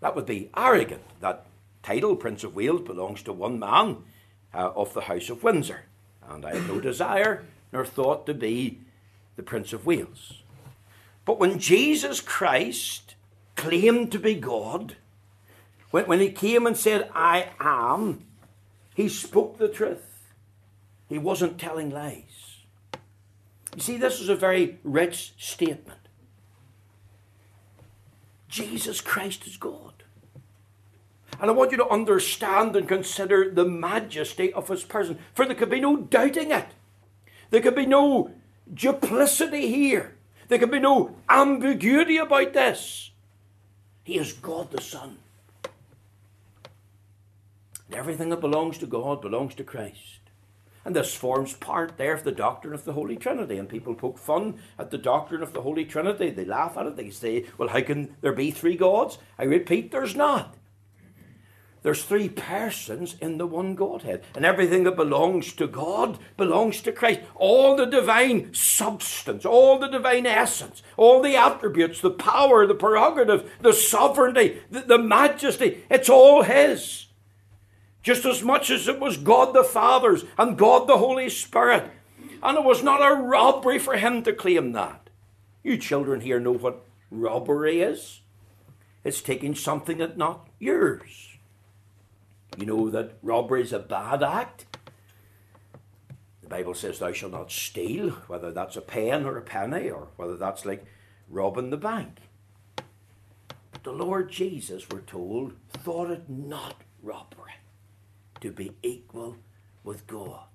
That 0.00 0.14
would 0.14 0.26
be 0.26 0.50
arrogant. 0.54 1.02
That 1.20 1.46
title, 1.82 2.14
Prince 2.14 2.44
of 2.44 2.54
Wales, 2.54 2.82
belongs 2.82 3.22
to 3.22 3.32
one 3.32 3.58
man 3.58 4.04
uh, 4.52 4.70
of 4.76 4.92
the 4.92 5.02
House 5.02 5.30
of 5.30 5.42
Windsor. 5.42 5.86
And 6.28 6.44
I 6.44 6.54
have 6.54 6.68
no 6.68 6.80
desire 6.80 7.44
nor 7.72 7.84
thought 7.84 8.26
to 8.26 8.34
be 8.34 8.80
the 9.36 9.42
Prince 9.42 9.72
of 9.72 9.86
Wales. 9.86 10.42
But 11.24 11.38
when 11.38 11.58
Jesus 11.58 12.20
Christ 12.20 13.14
claimed 13.56 14.12
to 14.12 14.18
be 14.18 14.34
God, 14.34 14.96
when, 15.90 16.06
when 16.06 16.20
he 16.20 16.30
came 16.30 16.66
and 16.66 16.76
said, 16.76 17.10
I 17.14 17.50
am, 17.60 18.24
he 18.94 19.08
spoke 19.08 19.58
the 19.58 19.68
truth. 19.68 20.32
He 21.08 21.18
wasn't 21.18 21.58
telling 21.58 21.90
lies. 21.90 22.62
You 23.74 23.82
see, 23.82 23.96
this 23.96 24.20
is 24.20 24.28
a 24.28 24.36
very 24.36 24.78
rich 24.84 25.34
statement. 25.38 25.98
Jesus 28.48 29.00
Christ 29.00 29.46
is 29.46 29.56
God. 29.56 29.93
And 31.40 31.50
I 31.50 31.54
want 31.54 31.72
you 31.72 31.76
to 31.78 31.88
understand 31.88 32.76
and 32.76 32.88
consider 32.88 33.50
the 33.50 33.64
majesty 33.64 34.52
of 34.52 34.68
his 34.68 34.84
person, 34.84 35.18
for 35.34 35.44
there 35.44 35.56
could 35.56 35.70
be 35.70 35.80
no 35.80 35.96
doubting 35.96 36.50
it. 36.50 36.66
There 37.50 37.60
could 37.60 37.74
be 37.74 37.86
no 37.86 38.30
duplicity 38.72 39.68
here. 39.68 40.16
There 40.48 40.58
can 40.58 40.70
be 40.70 40.78
no 40.78 41.16
ambiguity 41.28 42.16
about 42.16 42.52
this. 42.52 43.10
He 44.04 44.18
is 44.18 44.32
God 44.32 44.70
the 44.70 44.80
Son. 44.80 45.18
And 47.86 47.96
everything 47.96 48.30
that 48.30 48.40
belongs 48.40 48.78
to 48.78 48.86
God 48.86 49.20
belongs 49.20 49.54
to 49.56 49.64
Christ. 49.64 50.20
And 50.84 50.94
this 50.94 51.14
forms 51.14 51.54
part 51.54 51.96
there 51.96 52.12
of 52.12 52.24
the 52.24 52.32
doctrine 52.32 52.74
of 52.74 52.84
the 52.84 52.92
Holy 52.92 53.16
Trinity. 53.16 53.56
And 53.56 53.68
people 53.68 53.94
poke 53.94 54.18
fun 54.18 54.60
at 54.78 54.90
the 54.90 54.98
doctrine 54.98 55.42
of 55.42 55.54
the 55.54 55.62
Holy 55.62 55.86
Trinity. 55.86 56.30
They 56.30 56.44
laugh 56.44 56.76
at 56.76 56.86
it. 56.86 56.96
They 56.96 57.10
say, 57.10 57.46
well, 57.56 57.70
how 57.70 57.80
can 57.80 58.16
there 58.20 58.34
be 58.34 58.50
three 58.50 58.76
gods? 58.76 59.16
I 59.38 59.44
repeat, 59.44 59.90
there's 59.90 60.14
not. 60.14 60.54
There's 61.84 62.02
three 62.02 62.30
persons 62.30 63.14
in 63.20 63.36
the 63.36 63.46
one 63.46 63.74
Godhead. 63.74 64.24
And 64.34 64.46
everything 64.46 64.84
that 64.84 64.96
belongs 64.96 65.52
to 65.52 65.66
God 65.66 66.18
belongs 66.38 66.80
to 66.80 66.92
Christ. 66.92 67.20
All 67.34 67.76
the 67.76 67.84
divine 67.84 68.54
substance, 68.54 69.44
all 69.44 69.78
the 69.78 69.88
divine 69.88 70.24
essence, 70.24 70.82
all 70.96 71.20
the 71.20 71.36
attributes, 71.36 72.00
the 72.00 72.10
power, 72.10 72.66
the 72.66 72.74
prerogative, 72.74 73.52
the 73.60 73.74
sovereignty, 73.74 74.62
the, 74.70 74.80
the 74.80 74.98
majesty, 74.98 75.84
it's 75.90 76.08
all 76.08 76.42
His. 76.42 77.08
Just 78.02 78.24
as 78.24 78.42
much 78.42 78.70
as 78.70 78.88
it 78.88 78.98
was 78.98 79.18
God 79.18 79.54
the 79.54 79.62
Father's 79.62 80.24
and 80.38 80.56
God 80.56 80.88
the 80.88 80.96
Holy 80.96 81.28
Spirit. 81.28 81.90
And 82.42 82.56
it 82.56 82.64
was 82.64 82.82
not 82.82 83.02
a 83.02 83.14
robbery 83.14 83.78
for 83.78 83.98
Him 83.98 84.22
to 84.22 84.32
claim 84.32 84.72
that. 84.72 85.10
You 85.62 85.76
children 85.76 86.22
here 86.22 86.40
know 86.40 86.52
what 86.52 86.86
robbery 87.10 87.82
is. 87.82 88.22
It's 89.04 89.20
taking 89.20 89.54
something 89.54 89.98
that's 89.98 90.16
not 90.16 90.48
yours. 90.58 91.33
You 92.56 92.66
know 92.66 92.90
that 92.90 93.18
robbery 93.22 93.62
is 93.62 93.72
a 93.72 93.78
bad 93.78 94.22
act. 94.22 94.66
The 96.42 96.48
Bible 96.48 96.74
says, 96.74 96.98
Thou 96.98 97.12
shalt 97.12 97.32
not 97.32 97.50
steal, 97.50 98.10
whether 98.28 98.52
that's 98.52 98.76
a 98.76 98.80
pen 98.80 99.24
or 99.24 99.36
a 99.36 99.42
penny, 99.42 99.90
or 99.90 100.08
whether 100.16 100.36
that's 100.36 100.64
like 100.64 100.84
robbing 101.28 101.70
the 101.70 101.76
bank. 101.76 102.18
But 103.72 103.82
the 103.82 103.92
Lord 103.92 104.30
Jesus, 104.30 104.86
we're 104.90 105.00
told, 105.00 105.54
thought 105.70 106.10
it 106.10 106.28
not 106.28 106.82
robbery 107.02 107.54
to 108.40 108.50
be 108.50 108.72
equal 108.82 109.36
with 109.82 110.06
God. 110.06 110.46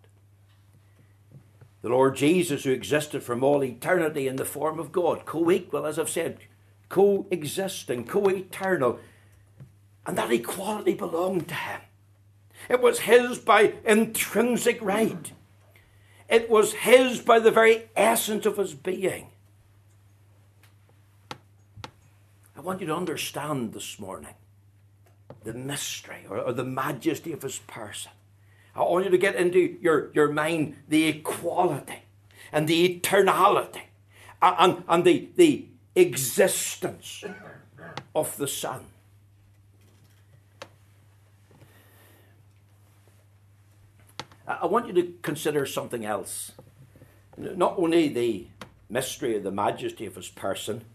The 1.81 1.89
Lord 1.89 2.15
Jesus, 2.15 2.65
who 2.65 2.71
existed 2.71 3.23
from 3.23 3.43
all 3.43 3.63
eternity 3.63 4.27
in 4.27 4.35
the 4.35 4.45
form 4.45 4.79
of 4.79 4.91
God, 4.91 5.25
co 5.25 5.49
equal, 5.49 5.85
as 5.85 5.97
I've 5.97 6.09
said, 6.09 6.39
co-existing, 6.89 8.05
co 8.05 8.29
eternal, 8.29 8.99
and 10.05 10.17
that 10.17 10.31
equality 10.31 10.93
belonged 10.93 11.47
to 11.47 11.55
him. 11.55 11.81
It 12.69 12.81
was 12.81 12.99
his 12.99 13.39
by 13.39 13.73
intrinsic 13.83 14.79
right. 14.81 15.33
It 16.29 16.49
was 16.49 16.73
his 16.73 17.19
by 17.19 17.39
the 17.39 17.49
very 17.49 17.89
essence 17.95 18.45
of 18.45 18.57
his 18.57 18.75
being. 18.75 19.31
I 22.55 22.61
want 22.61 22.81
you 22.81 22.87
to 22.87 22.95
understand 22.95 23.73
this 23.73 23.99
morning 23.99 24.35
the 25.43 25.53
mystery 25.53 26.25
or, 26.29 26.39
or, 26.39 26.53
the 26.53 26.65
majesty 26.65 27.31
of 27.31 27.41
his 27.41 27.59
person. 27.59 28.11
I 28.75 28.81
want 28.81 29.05
you 29.05 29.11
to 29.11 29.17
get 29.17 29.35
into 29.35 29.77
your, 29.81 30.11
your 30.13 30.31
mind 30.31 30.75
the 30.87 31.07
equality 31.07 32.03
and 32.51 32.67
the 32.67 32.99
eternality 32.99 33.83
and, 34.41 34.83
and 34.87 35.03
the, 35.05 35.29
the 35.35 35.65
existence 35.95 37.23
of 38.13 38.35
the 38.37 38.47
Son. 38.47 38.85
I 44.49 44.65
want 44.65 44.87
you 44.87 44.93
to 44.93 45.13
consider 45.21 45.67
something 45.67 46.03
else. 46.03 46.53
Not 47.37 47.75
only 47.77 48.07
the 48.07 48.47
mystery 48.89 49.37
of 49.37 49.43
the 49.43 49.51
majesty 49.51 50.07
of 50.07 50.15
his 50.15 50.29
person, 50.29 50.85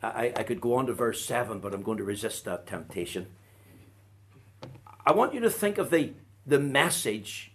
I, 0.00 0.32
I 0.36 0.42
could 0.44 0.60
go 0.60 0.74
on 0.74 0.86
to 0.86 0.92
verse 0.92 1.24
7, 1.24 1.58
but 1.58 1.74
I'm 1.74 1.82
going 1.82 1.98
to 1.98 2.04
resist 2.04 2.44
that 2.44 2.66
temptation. 2.66 3.26
I 5.04 5.12
want 5.12 5.34
you 5.34 5.40
to 5.40 5.50
think 5.50 5.78
of 5.78 5.90
the, 5.90 6.12
the 6.46 6.60
message 6.60 7.52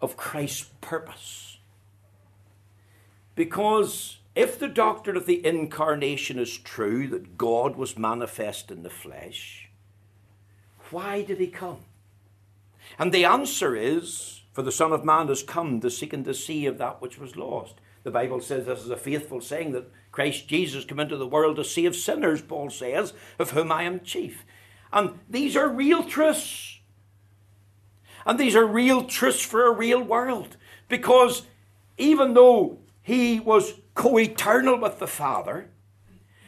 of 0.00 0.16
Christ's 0.16 0.70
purpose. 0.80 1.58
Because 3.34 4.18
if 4.36 4.60
the 4.60 4.68
doctrine 4.68 5.16
of 5.16 5.26
the 5.26 5.44
incarnation 5.44 6.38
is 6.38 6.56
true, 6.56 7.08
that 7.08 7.36
God 7.36 7.74
was 7.74 7.98
manifest 7.98 8.70
in 8.70 8.84
the 8.84 8.90
flesh, 8.90 9.70
why 10.90 11.22
did 11.22 11.38
he 11.38 11.48
come? 11.48 11.80
And 12.98 13.12
the 13.12 13.24
answer 13.24 13.76
is 13.76 14.42
For 14.52 14.62
the 14.62 14.72
Son 14.72 14.92
of 14.92 15.04
Man 15.04 15.28
has 15.28 15.42
come 15.42 15.80
to 15.80 15.90
seek 15.90 16.12
and 16.12 16.24
to 16.24 16.34
save 16.34 16.78
that 16.78 17.00
which 17.00 17.18
was 17.18 17.36
lost. 17.36 17.76
The 18.04 18.10
Bible 18.10 18.40
says 18.40 18.66
this 18.66 18.80
is 18.80 18.90
a 18.90 18.96
faithful 18.96 19.40
saying 19.40 19.72
that 19.72 19.90
Christ 20.10 20.48
Jesus 20.48 20.84
came 20.84 21.00
into 21.00 21.16
the 21.16 21.26
world 21.26 21.56
to 21.56 21.64
save 21.64 21.94
sinners, 21.94 22.42
Paul 22.42 22.68
says, 22.68 23.14
of 23.38 23.52
whom 23.52 23.70
I 23.70 23.84
am 23.84 24.00
chief. 24.00 24.44
And 24.92 25.20
these 25.28 25.56
are 25.56 25.68
real 25.68 26.02
truths. 26.02 26.80
And 28.26 28.38
these 28.38 28.54
are 28.54 28.66
real 28.66 29.04
truths 29.04 29.40
for 29.40 29.66
a 29.66 29.72
real 29.72 30.02
world. 30.02 30.56
Because 30.88 31.46
even 31.96 32.34
though 32.34 32.78
he 33.02 33.40
was 33.40 33.74
co 33.94 34.18
eternal 34.18 34.78
with 34.78 34.98
the 34.98 35.06
Father, 35.06 35.70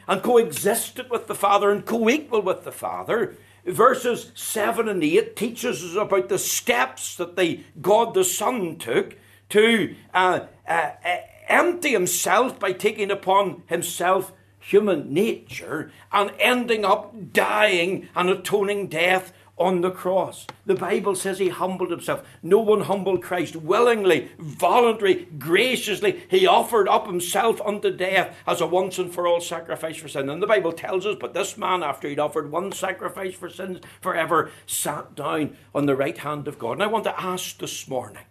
and 0.07 0.21
coexisted 0.21 1.09
with 1.09 1.27
the 1.27 1.35
Father, 1.35 1.71
and 1.71 1.85
co 1.85 2.09
equal 2.09 2.41
with 2.41 2.63
the 2.63 2.71
Father, 2.71 3.35
verses 3.65 4.31
7 4.35 4.87
and 4.87 5.03
8 5.03 5.35
teaches 5.35 5.83
us 5.83 5.95
about 5.95 6.29
the 6.29 6.39
steps 6.39 7.15
that 7.17 7.35
the 7.35 7.63
God 7.81 8.13
the 8.13 8.23
Son 8.23 8.77
took 8.77 9.17
to 9.49 9.95
uh, 10.13 10.41
uh, 10.67 10.91
uh, 11.03 11.17
empty 11.47 11.91
himself 11.91 12.59
by 12.59 12.71
taking 12.71 13.11
upon 13.11 13.63
himself 13.67 14.31
human 14.59 15.13
nature 15.13 15.91
and 16.11 16.31
ending 16.39 16.83
up 16.83 17.33
dying 17.33 18.09
an 18.15 18.29
atoning 18.29 18.87
death 18.87 19.31
on 19.57 19.81
the 19.81 19.91
cross. 19.91 20.45
The 20.65 20.75
Bible 20.75 21.15
says 21.15 21.39
he 21.39 21.49
humbled 21.49 21.91
himself. 21.91 22.27
No 22.43 22.59
one 22.59 22.81
humbled 22.81 23.23
Christ 23.23 23.55
willingly, 23.55 24.31
voluntarily, 24.37 25.27
graciously. 25.37 26.23
He 26.29 26.45
offered 26.45 26.89
up 26.89 27.07
himself 27.07 27.61
unto 27.61 27.95
death 27.95 28.35
as 28.45 28.59
a 28.59 28.67
once 28.67 28.97
and 28.97 29.13
for 29.13 29.27
all 29.27 29.39
sacrifice 29.39 29.97
for 29.97 30.07
sin. 30.07 30.29
And 30.29 30.41
the 30.41 30.47
Bible 30.47 30.73
tells 30.73 31.05
us, 31.05 31.15
but 31.19 31.33
this 31.33 31.57
man, 31.57 31.83
after 31.83 32.09
he'd 32.09 32.19
offered 32.19 32.51
one 32.51 32.71
sacrifice 32.71 33.33
for 33.33 33.49
sins 33.49 33.79
forever, 34.01 34.51
sat 34.65 35.15
down 35.15 35.55
on 35.73 35.85
the 35.85 35.95
right 35.95 36.17
hand 36.17 36.47
of 36.47 36.59
God. 36.59 36.73
And 36.73 36.83
I 36.83 36.87
want 36.87 37.05
to 37.05 37.19
ask 37.19 37.57
this 37.57 37.87
morning 37.87 38.25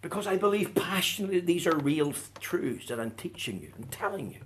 Because 0.00 0.28
I 0.28 0.36
believe 0.36 0.76
passionately 0.76 1.40
these 1.40 1.66
are 1.66 1.76
real 1.76 2.14
truths 2.38 2.88
that 2.88 3.00
I'm 3.00 3.12
teaching 3.12 3.60
you 3.60 3.72
and 3.76 3.90
telling 3.90 4.30
you. 4.30 4.42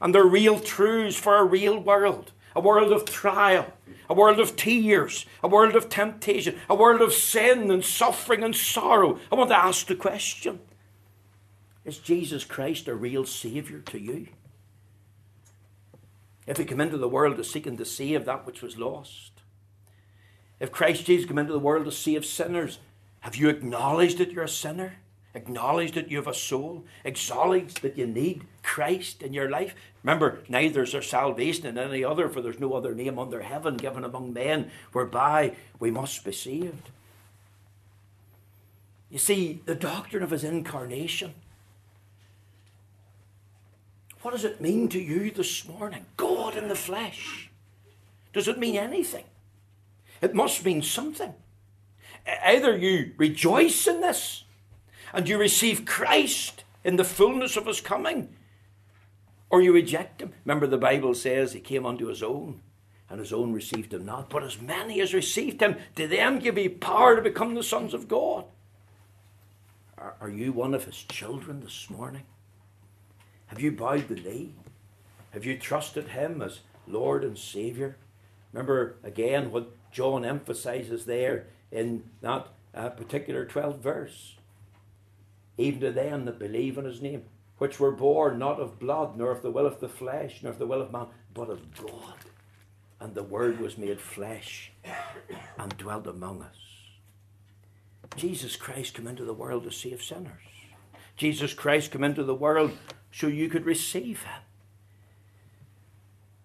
And 0.00 0.14
they're 0.14 0.24
real 0.24 0.60
truths 0.60 1.16
for 1.16 1.36
a 1.36 1.44
real 1.44 1.78
world 1.78 2.32
a 2.58 2.60
world 2.60 2.92
of 2.92 3.04
trial, 3.04 3.72
a 4.08 4.14
world 4.14 4.40
of 4.40 4.56
tears, 4.56 5.26
a 5.42 5.48
world 5.48 5.76
of 5.76 5.88
temptation, 5.88 6.56
a 6.68 6.74
world 6.74 7.00
of 7.00 7.12
sin 7.12 7.70
and 7.70 7.84
suffering 7.84 8.42
and 8.42 8.56
sorrow. 8.56 9.18
I 9.30 9.34
want 9.34 9.50
to 9.50 9.56
ask 9.56 9.86
the 9.86 9.94
question 9.94 10.60
Is 11.84 11.98
Jesus 11.98 12.44
Christ 12.44 12.88
a 12.88 12.94
real 12.94 13.24
Saviour 13.24 13.80
to 13.80 13.98
you? 13.98 14.28
If 16.46 16.56
he 16.56 16.64
came 16.64 16.80
into 16.80 16.96
the 16.96 17.08
world 17.08 17.36
to 17.36 17.44
seek 17.44 17.66
and 17.66 17.76
to 17.76 17.84
save 17.84 18.24
that 18.24 18.46
which 18.46 18.62
was 18.62 18.78
lost, 18.78 19.32
if 20.60 20.72
Christ 20.72 21.04
Jesus 21.04 21.26
came 21.26 21.38
into 21.38 21.52
the 21.52 21.58
world 21.58 21.84
to 21.84 21.92
save 21.92 22.24
sinners, 22.24 22.78
have 23.20 23.36
you 23.36 23.48
acknowledged 23.48 24.18
that 24.18 24.32
you're 24.32 24.44
a 24.44 24.48
sinner? 24.48 24.96
Acknowledged 25.34 25.94
that 25.94 26.10
you 26.10 26.16
have 26.16 26.26
a 26.26 26.34
soul? 26.34 26.84
Acknowledged 27.04 27.82
that 27.82 27.98
you 27.98 28.06
need 28.06 28.44
Christ 28.62 29.22
in 29.22 29.32
your 29.34 29.50
life? 29.50 29.74
Remember, 30.02 30.40
neither 30.48 30.82
is 30.82 30.92
there 30.92 31.02
salvation 31.02 31.66
in 31.66 31.76
any 31.76 32.02
other, 32.02 32.28
for 32.28 32.40
there's 32.40 32.60
no 32.60 32.72
other 32.72 32.94
name 32.94 33.18
under 33.18 33.42
heaven 33.42 33.76
given 33.76 34.04
among 34.04 34.32
men 34.32 34.70
whereby 34.92 35.54
we 35.78 35.90
must 35.90 36.24
be 36.24 36.32
saved. 36.32 36.90
You 39.10 39.18
see, 39.18 39.60
the 39.64 39.74
doctrine 39.74 40.22
of 40.22 40.30
his 40.30 40.44
incarnation. 40.44 41.34
What 44.22 44.32
does 44.32 44.44
it 44.44 44.60
mean 44.60 44.88
to 44.88 45.00
you 45.00 45.30
this 45.30 45.66
morning? 45.68 46.04
God 46.16 46.56
in 46.56 46.68
the 46.68 46.74
flesh. 46.74 47.50
Does 48.32 48.48
it 48.48 48.58
mean 48.58 48.76
anything? 48.76 49.24
It 50.20 50.34
must 50.34 50.64
mean 50.64 50.82
something. 50.82 51.34
Either 52.26 52.76
you 52.76 53.12
rejoice 53.16 53.86
in 53.86 54.00
this 54.00 54.44
and 55.12 55.28
you 55.28 55.38
receive 55.38 55.84
Christ 55.84 56.64
in 56.84 56.96
the 56.96 57.04
fullness 57.04 57.56
of 57.56 57.66
his 57.66 57.80
coming, 57.80 58.34
or 59.50 59.62
you 59.62 59.72
reject 59.72 60.20
him. 60.20 60.32
Remember, 60.44 60.66
the 60.66 60.78
Bible 60.78 61.14
says 61.14 61.52
he 61.52 61.60
came 61.60 61.86
unto 61.86 62.06
his 62.06 62.22
own, 62.22 62.60
and 63.10 63.18
his 63.18 63.32
own 63.32 63.52
received 63.52 63.92
him 63.92 64.04
not. 64.04 64.30
But 64.30 64.44
as 64.44 64.60
many 64.60 65.00
as 65.00 65.14
received 65.14 65.60
him, 65.60 65.76
to 65.96 66.06
them 66.06 66.38
give 66.38 66.56
he 66.56 66.68
power 66.68 67.16
to 67.16 67.22
become 67.22 67.54
the 67.54 67.62
sons 67.62 67.94
of 67.94 68.08
God. 68.08 68.44
Are, 69.96 70.14
are 70.20 70.30
you 70.30 70.52
one 70.52 70.74
of 70.74 70.84
his 70.84 71.02
children 71.02 71.60
this 71.60 71.88
morning? 71.90 72.24
Have 73.46 73.60
you 73.60 73.72
bowed 73.72 74.08
the 74.08 74.14
knee? 74.14 74.54
Have 75.30 75.44
you 75.44 75.58
trusted 75.58 76.08
him 76.08 76.42
as 76.42 76.60
Lord 76.86 77.24
and 77.24 77.36
Saviour? 77.36 77.96
Remember 78.52 78.96
again 79.02 79.50
what 79.50 79.70
John 79.92 80.24
emphasizes 80.24 81.04
there 81.04 81.46
in 81.70 82.04
that 82.20 82.48
uh, 82.74 82.90
particular 82.90 83.44
12th 83.44 83.80
verse. 83.80 84.37
Even 85.58 85.80
to 85.80 85.90
them 85.90 86.24
that 86.24 86.38
believe 86.38 86.78
in 86.78 86.84
his 86.84 87.02
name, 87.02 87.24
which 87.58 87.80
were 87.80 87.90
born 87.90 88.38
not 88.38 88.60
of 88.60 88.78
blood, 88.78 89.16
nor 89.16 89.32
of 89.32 89.42
the 89.42 89.50
will 89.50 89.66
of 89.66 89.80
the 89.80 89.88
flesh, 89.88 90.40
nor 90.42 90.52
of 90.52 90.58
the 90.58 90.66
will 90.66 90.80
of 90.80 90.92
man, 90.92 91.08
but 91.34 91.50
of 91.50 91.74
God. 91.74 92.14
And 93.00 93.14
the 93.14 93.24
Word 93.24 93.60
was 93.60 93.76
made 93.76 94.00
flesh 94.00 94.72
and 95.58 95.76
dwelt 95.76 96.06
among 96.06 96.42
us. 96.42 96.56
Jesus 98.16 98.56
Christ 98.56 98.94
came 98.94 99.06
into 99.06 99.24
the 99.24 99.34
world 99.34 99.64
to 99.64 99.70
save 99.70 100.02
sinners. 100.02 100.32
Jesus 101.16 101.52
Christ 101.52 101.90
came 101.90 102.04
into 102.04 102.22
the 102.22 102.34
world 102.34 102.72
so 103.12 103.26
you 103.26 103.48
could 103.48 103.66
receive 103.66 104.22
him. 104.22 104.42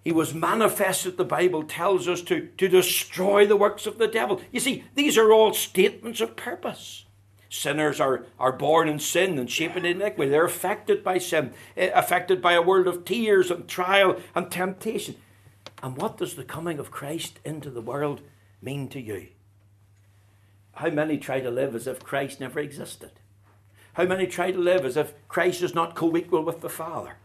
He 0.03 0.11
was 0.11 0.33
manifested, 0.33 1.15
the 1.15 1.23
Bible 1.23 1.63
tells 1.63 2.07
us, 2.07 2.21
to, 2.23 2.47
to 2.57 2.67
destroy 2.67 3.47
the 3.47 3.55
works 3.55 3.85
of 3.85 3.99
the 3.99 4.07
devil. 4.07 4.41
You 4.51 4.59
see, 4.59 4.83
these 4.95 5.17
are 5.17 5.31
all 5.31 5.53
statements 5.53 6.19
of 6.19 6.35
purpose. 6.35 7.05
Sinners 7.53 8.01
are, 8.01 8.25
are 8.39 8.51
born 8.51 8.89
in 8.89 8.97
sin 8.97 9.37
and 9.37 9.47
shaped 9.47 9.77
in 9.77 9.85
iniquity. 9.85 10.31
They're 10.31 10.43
affected 10.43 11.03
by 11.03 11.19
sin, 11.19 11.53
eh, 11.77 11.91
affected 11.93 12.41
by 12.41 12.53
a 12.53 12.63
world 12.63 12.87
of 12.87 13.05
tears 13.05 13.51
and 13.51 13.67
trial 13.67 14.19
and 14.33 14.49
temptation. 14.49 15.17
And 15.83 15.95
what 15.95 16.17
does 16.17 16.33
the 16.33 16.43
coming 16.43 16.79
of 16.79 16.89
Christ 16.89 17.39
into 17.45 17.69
the 17.69 17.79
world 17.79 18.21
mean 18.59 18.87
to 18.89 18.99
you? 18.99 19.27
How 20.73 20.89
many 20.89 21.19
try 21.19 21.41
to 21.41 21.51
live 21.51 21.75
as 21.75 21.85
if 21.85 21.99
Christ 21.99 22.39
never 22.39 22.59
existed? 22.59 23.11
How 23.93 24.05
many 24.05 24.25
try 24.25 24.49
to 24.49 24.57
live 24.57 24.83
as 24.83 24.97
if 24.97 25.13
Christ 25.27 25.61
is 25.61 25.75
not 25.75 25.93
co 25.93 26.17
equal 26.17 26.43
with 26.43 26.61
the 26.61 26.69
Father? 26.69 27.17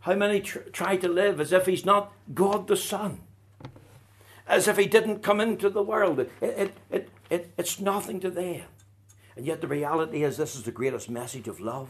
How 0.00 0.14
many 0.14 0.40
tr- 0.40 0.68
try 0.70 0.98
to 0.98 1.08
live 1.08 1.40
as 1.40 1.50
if 1.50 1.64
he's 1.64 1.86
not 1.86 2.12
God 2.34 2.68
the 2.68 2.76
Son? 2.76 3.22
As 4.46 4.68
if 4.68 4.76
he 4.76 4.84
didn't 4.84 5.22
come 5.22 5.40
into 5.40 5.70
the 5.70 5.82
world. 5.82 6.18
It, 6.18 6.30
it, 6.42 6.76
it, 6.90 7.10
it, 7.30 7.52
it's 7.56 7.80
nothing 7.80 8.20
to 8.20 8.28
them. 8.28 8.64
And 9.36 9.46
yet 9.46 9.60
the 9.60 9.68
reality 9.68 10.22
is 10.22 10.36
this 10.36 10.54
is 10.54 10.64
the 10.64 10.72
greatest 10.72 11.08
message 11.08 11.48
of 11.48 11.60
love 11.60 11.88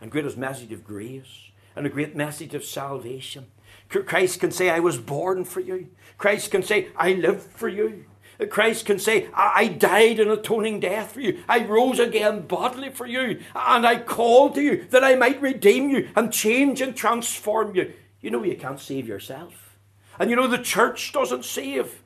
and 0.00 0.10
greatest 0.10 0.36
message 0.36 0.72
of 0.72 0.84
grace 0.84 1.50
and 1.76 1.86
a 1.86 1.90
great 1.90 2.14
message 2.14 2.54
of 2.54 2.64
salvation. 2.64 3.46
Christ 3.88 4.40
can 4.40 4.50
say, 4.50 4.70
I 4.70 4.80
was 4.80 4.98
born 4.98 5.44
for 5.44 5.60
you. 5.60 5.88
Christ 6.18 6.50
can 6.50 6.62
say, 6.62 6.88
I 6.96 7.12
lived 7.12 7.42
for 7.42 7.68
you. 7.68 8.06
Christ 8.50 8.86
can 8.86 8.98
say, 8.98 9.28
I 9.32 9.68
died 9.68 10.18
an 10.18 10.30
atoning 10.30 10.80
death 10.80 11.12
for 11.12 11.20
you. 11.20 11.42
I 11.48 11.64
rose 11.64 12.00
again 12.00 12.46
bodily 12.46 12.90
for 12.90 13.06
you. 13.06 13.40
And 13.54 13.86
I 13.86 14.00
called 14.00 14.56
to 14.56 14.62
you 14.62 14.86
that 14.90 15.04
I 15.04 15.14
might 15.14 15.40
redeem 15.40 15.90
you 15.90 16.08
and 16.16 16.32
change 16.32 16.80
and 16.80 16.96
transform 16.96 17.74
you. 17.76 17.92
You 18.20 18.30
know 18.30 18.42
you 18.42 18.56
can't 18.56 18.80
save 18.80 19.06
yourself. 19.06 19.76
And 20.18 20.30
you 20.30 20.36
know 20.36 20.48
the 20.48 20.58
church 20.58 21.12
doesn't 21.12 21.44
save. 21.44 22.02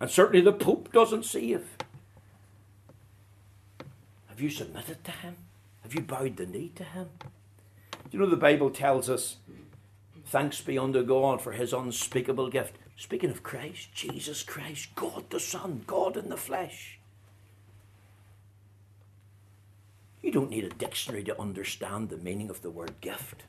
And 0.00 0.10
certainly 0.10 0.40
the 0.40 0.52
Pope 0.52 0.92
doesn't 0.92 1.24
save. 1.24 1.68
Have 4.36 4.42
you 4.42 4.50
submitted 4.50 5.02
to 5.02 5.10
Him? 5.12 5.36
Have 5.82 5.94
you 5.94 6.02
bowed 6.02 6.36
the 6.36 6.44
knee 6.44 6.70
to 6.74 6.84
Him? 6.84 7.08
You 8.10 8.18
know 8.18 8.26
the 8.26 8.36
Bible 8.36 8.68
tells 8.68 9.08
us, 9.08 9.36
thanks 10.26 10.60
be 10.60 10.76
unto 10.76 11.02
God 11.02 11.40
for 11.40 11.52
His 11.52 11.72
unspeakable 11.72 12.50
gift. 12.50 12.76
Speaking 12.98 13.30
of 13.30 13.42
Christ, 13.42 13.94
Jesus 13.94 14.42
Christ, 14.42 14.94
God 14.94 15.30
the 15.30 15.40
Son, 15.40 15.84
God 15.86 16.18
in 16.18 16.28
the 16.28 16.36
flesh. 16.36 16.98
You 20.20 20.30
don't 20.32 20.50
need 20.50 20.64
a 20.64 20.68
dictionary 20.68 21.24
to 21.24 21.40
understand 21.40 22.10
the 22.10 22.18
meaning 22.18 22.50
of 22.50 22.60
the 22.60 22.70
word 22.70 23.00
gift. 23.00 23.44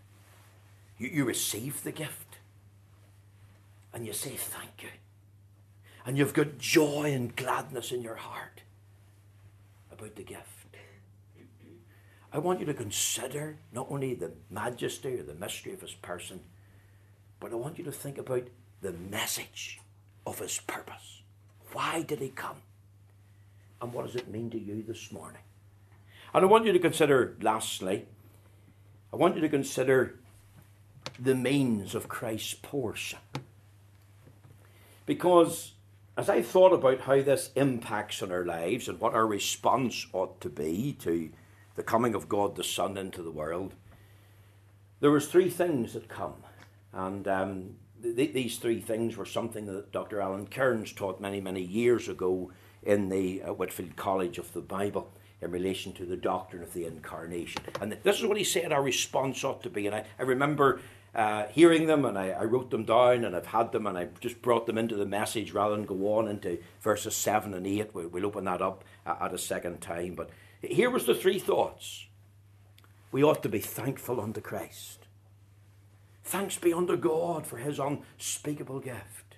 You, 0.97 1.09
you 1.09 1.25
receive 1.25 1.83
the 1.83 1.91
gift 1.91 2.37
and 3.91 4.05
you 4.05 4.13
say 4.13 4.37
thank 4.37 4.83
you. 4.83 4.89
And 6.05 6.17
you've 6.17 6.33
got 6.33 6.57
joy 6.57 7.11
and 7.11 7.35
gladness 7.35 7.91
in 7.91 8.03
your 8.03 8.15
heart 8.15 8.61
about 9.91 10.15
the 10.15 10.23
gift. 10.23 10.56
I 12.37 12.39
want 12.39 12.59
you 12.59 12.67
to 12.67 12.73
consider 12.75 13.57
not 13.71 13.87
only 13.89 14.13
the 14.13 14.31
majesty 14.51 15.19
or 15.19 15.23
the 15.23 15.33
mystery 15.33 15.73
of 15.73 15.81
his 15.81 15.95
person, 15.95 16.39
but 17.39 17.51
I 17.51 17.55
want 17.55 17.79
you 17.79 17.83
to 17.85 17.91
think 17.91 18.19
about 18.19 18.43
the 18.79 18.91
message 18.91 19.79
of 20.23 20.37
his 20.37 20.59
purpose. 20.59 21.23
Why 21.73 22.03
did 22.03 22.19
he 22.19 22.29
come? 22.29 22.57
And 23.81 23.91
what 23.91 24.05
does 24.05 24.15
it 24.15 24.27
mean 24.29 24.51
to 24.51 24.59
you 24.59 24.83
this 24.83 25.11
morning? 25.11 25.41
And 26.31 26.45
I 26.45 26.47
want 26.47 26.67
you 26.67 26.73
to 26.73 26.77
consider, 26.77 27.35
lastly, 27.41 28.05
I 29.11 29.15
want 29.15 29.33
you 29.33 29.41
to 29.41 29.49
consider 29.49 30.19
the 31.19 31.33
means 31.33 31.95
of 31.95 32.07
Christ's 32.07 32.53
portion. 32.53 33.17
Because 35.07 35.71
as 36.15 36.29
I 36.29 36.43
thought 36.43 36.71
about 36.71 37.01
how 37.01 37.19
this 37.23 37.49
impacts 37.55 38.21
on 38.21 38.31
our 38.31 38.45
lives 38.45 38.87
and 38.87 38.99
what 38.99 39.15
our 39.15 39.25
response 39.25 40.05
ought 40.13 40.39
to 40.41 40.49
be 40.49 40.93
to 40.99 41.31
the 41.77 41.83
coming 41.83 42.13
of 42.13 42.27
God 42.27 42.57
the 42.57 42.63
Son 42.63 42.97
into 42.97 43.23
the 43.23 43.31
world, 43.31 43.75
there 44.99 45.11
was 45.11 45.27
three 45.27 45.49
things 45.49 45.93
that 45.93 46.09
come. 46.09 46.43
And 46.91 47.27
um, 47.27 47.75
th- 48.01 48.33
these 48.33 48.57
three 48.57 48.81
things 48.81 49.15
were 49.15 49.25
something 49.25 49.67
that 49.67 49.91
Dr. 49.91 50.19
Alan 50.19 50.47
Cairns 50.47 50.91
taught 50.91 51.21
many, 51.21 51.39
many 51.39 51.61
years 51.61 52.09
ago 52.09 52.51
in 52.83 53.09
the 53.09 53.43
uh, 53.43 53.53
Whitefield 53.53 53.95
College 53.95 54.39
of 54.39 54.51
the 54.53 54.61
Bible 54.61 55.13
in 55.39 55.51
relation 55.51 55.93
to 55.93 56.05
the 56.05 56.17
doctrine 56.17 56.63
of 56.63 56.73
the 56.73 56.85
incarnation. 56.85 57.61
And 57.79 57.95
this 58.01 58.17
is 58.19 58.25
what 58.25 58.37
he 58.37 58.43
said 58.43 58.73
our 58.73 58.81
response 58.81 59.43
ought 59.43 59.61
to 59.61 59.69
be. 59.69 59.85
And 59.85 59.95
I, 59.95 60.05
I 60.17 60.23
remember 60.23 60.81
uh, 61.17 61.47
hearing 61.47 61.87
them 61.87 62.05
and 62.05 62.17
I, 62.17 62.29
I, 62.29 62.43
wrote 62.43 62.69
them 62.69 62.83
down 62.83 63.25
and 63.25 63.35
I've 63.35 63.47
had 63.47 63.71
them 63.71 63.87
and 63.87 63.97
I 63.97 64.09
just 64.19 64.39
brought 64.43 64.67
them 64.67 64.77
into 64.77 64.95
the 64.95 65.05
message 65.05 65.51
rather 65.51 65.75
than 65.75 65.85
go 65.85 66.15
on 66.15 66.27
into 66.27 66.59
verses 66.79 67.15
7 67.15 67.55
and 67.55 67.65
8. 67.65 67.89
We'll, 67.95 68.07
we'll 68.09 68.27
open 68.27 68.45
that 68.45 68.61
up 68.61 68.83
at 69.03 69.33
a 69.33 69.37
second 69.39 69.81
time. 69.81 70.13
But 70.13 70.29
here 70.61 70.91
was 70.91 71.07
the 71.07 71.15
three 71.15 71.39
thoughts. 71.39 72.05
We 73.11 73.23
ought 73.23 73.41
to 73.41 73.49
be 73.49 73.59
thankful 73.59 74.21
unto 74.21 74.41
Christ. 74.41 75.07
Thanks 76.23 76.59
be 76.59 76.71
unto 76.71 76.95
God 76.95 77.47
for 77.47 77.57
his 77.57 77.79
unspeakable 77.79 78.81
gift. 78.81 79.37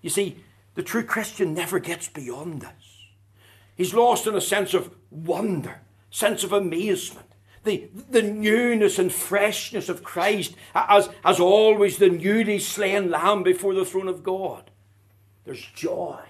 You 0.00 0.08
see, 0.08 0.42
the 0.74 0.82
true 0.82 1.02
Christian 1.02 1.52
never 1.52 1.80
gets 1.80 2.08
beyond 2.08 2.62
this. 2.62 3.08
He's 3.76 3.92
lost 3.92 4.26
in 4.26 4.34
a 4.34 4.40
sense 4.40 4.72
of 4.72 4.94
wonder, 5.10 5.80
sense 6.10 6.44
of 6.44 6.52
amazement, 6.52 7.29
the, 7.64 7.88
the 8.10 8.22
newness 8.22 8.98
and 8.98 9.12
freshness 9.12 9.88
of 9.88 10.02
Christ 10.02 10.54
as, 10.74 11.08
as 11.24 11.38
always 11.40 11.98
the 11.98 12.08
newly 12.08 12.58
slain 12.58 13.10
lamb 13.10 13.42
before 13.42 13.74
the 13.74 13.84
throne 13.84 14.08
of 14.08 14.22
God. 14.22 14.70
There's 15.44 15.64
joy, 15.74 16.20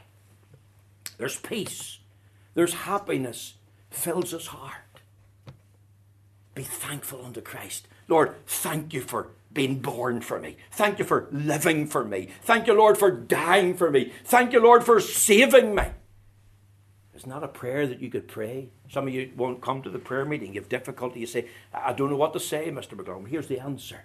there's 1.18 1.38
peace, 1.38 1.98
there's 2.54 2.74
happiness, 2.74 3.54
fills 3.90 4.32
his 4.32 4.48
heart. 4.48 4.74
Be 6.54 6.62
thankful 6.62 7.24
unto 7.24 7.40
Christ. 7.40 7.86
Lord, 8.08 8.34
thank 8.46 8.92
you 8.92 9.00
for 9.00 9.28
being 9.52 9.80
born 9.80 10.20
for 10.20 10.38
me. 10.38 10.56
Thank 10.70 10.98
you 10.98 11.04
for 11.04 11.28
living 11.30 11.86
for 11.86 12.04
me. 12.04 12.28
Thank 12.42 12.66
you, 12.66 12.74
Lord, 12.74 12.98
for 12.98 13.10
dying 13.10 13.74
for 13.76 13.90
me. 13.90 14.12
Thank 14.24 14.52
you, 14.52 14.60
Lord, 14.60 14.84
for 14.84 15.00
saving 15.00 15.74
me. 15.74 15.84
It's 17.20 17.26
not 17.26 17.44
a 17.44 17.48
prayer 17.48 17.86
that 17.86 18.00
you 18.00 18.08
could 18.08 18.28
pray. 18.28 18.70
Some 18.90 19.06
of 19.06 19.12
you 19.12 19.30
won't 19.36 19.60
come 19.60 19.82
to 19.82 19.90
the 19.90 19.98
prayer 19.98 20.24
meeting. 20.24 20.54
You 20.54 20.60
have 20.62 20.70
difficulty. 20.70 21.20
You 21.20 21.26
say, 21.26 21.48
I 21.70 21.92
don't 21.92 22.08
know 22.08 22.16
what 22.16 22.32
to 22.32 22.40
say, 22.40 22.70
Mr. 22.70 22.94
McGlone. 22.94 23.28
Here's 23.28 23.46
the 23.46 23.60
answer. 23.60 24.04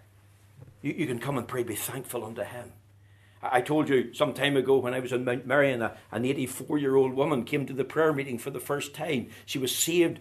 You, 0.82 0.91
you 0.91 1.08
can 1.08 1.19
come 1.19 1.38
and 1.38 1.47
pray, 1.47 1.63
be 1.63 1.75
thankful 1.75 2.25
unto 2.25 2.43
Him. 2.43 2.73
I 3.41 3.62
told 3.62 3.88
you 3.88 4.13
some 4.13 4.34
time 4.34 4.58
ago 4.58 4.75
when 4.75 4.93
I 4.93 4.99
was 4.99 5.13
in 5.13 5.23
Mount 5.23 5.47
Merrion, 5.47 5.82
an 6.12 6.25
84 6.25 6.78
year 6.78 6.97
old 6.97 7.13
woman 7.13 7.45
came 7.45 7.65
to 7.65 7.73
the 7.73 7.86
prayer 7.86 8.12
meeting 8.12 8.38
for 8.38 8.49
the 8.49 8.60
first 8.60 8.93
time. 8.93 9.30
She 9.45 9.60
was 9.60 9.73
saved 9.73 10.19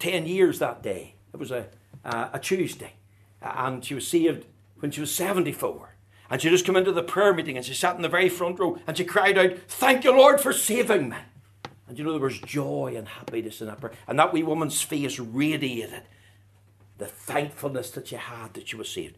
10 0.00 0.26
years 0.26 0.58
that 0.58 0.82
day. 0.82 1.14
It 1.32 1.38
was 1.38 1.52
a, 1.52 1.68
a 2.02 2.40
Tuesday. 2.42 2.94
And 3.40 3.84
she 3.84 3.94
was 3.94 4.08
saved 4.08 4.46
when 4.80 4.90
she 4.90 5.00
was 5.00 5.14
74. 5.14 5.94
And 6.28 6.42
she 6.42 6.50
just 6.50 6.64
came 6.64 6.74
into 6.74 6.90
the 6.90 7.04
prayer 7.04 7.32
meeting 7.32 7.56
and 7.56 7.64
she 7.64 7.72
sat 7.72 7.94
in 7.94 8.02
the 8.02 8.08
very 8.08 8.28
front 8.28 8.58
row 8.58 8.80
and 8.84 8.96
she 8.96 9.04
cried 9.04 9.38
out, 9.38 9.58
Thank 9.68 10.02
you, 10.02 10.10
Lord, 10.10 10.40
for 10.40 10.52
saving 10.52 11.10
me. 11.10 11.18
And 11.88 11.98
you 11.98 12.04
know, 12.04 12.12
there 12.12 12.20
was 12.20 12.38
joy 12.40 12.94
and 12.96 13.06
happiness 13.06 13.60
in 13.60 13.68
that 13.68 13.80
prayer. 13.80 13.94
And 14.08 14.18
that 14.18 14.32
wee 14.32 14.42
woman's 14.42 14.82
face 14.82 15.18
radiated 15.18 16.02
the 16.98 17.06
thankfulness 17.06 17.90
that 17.90 18.08
she 18.08 18.16
had 18.16 18.54
that 18.54 18.68
she 18.68 18.76
was 18.76 18.88
saved. 18.88 19.16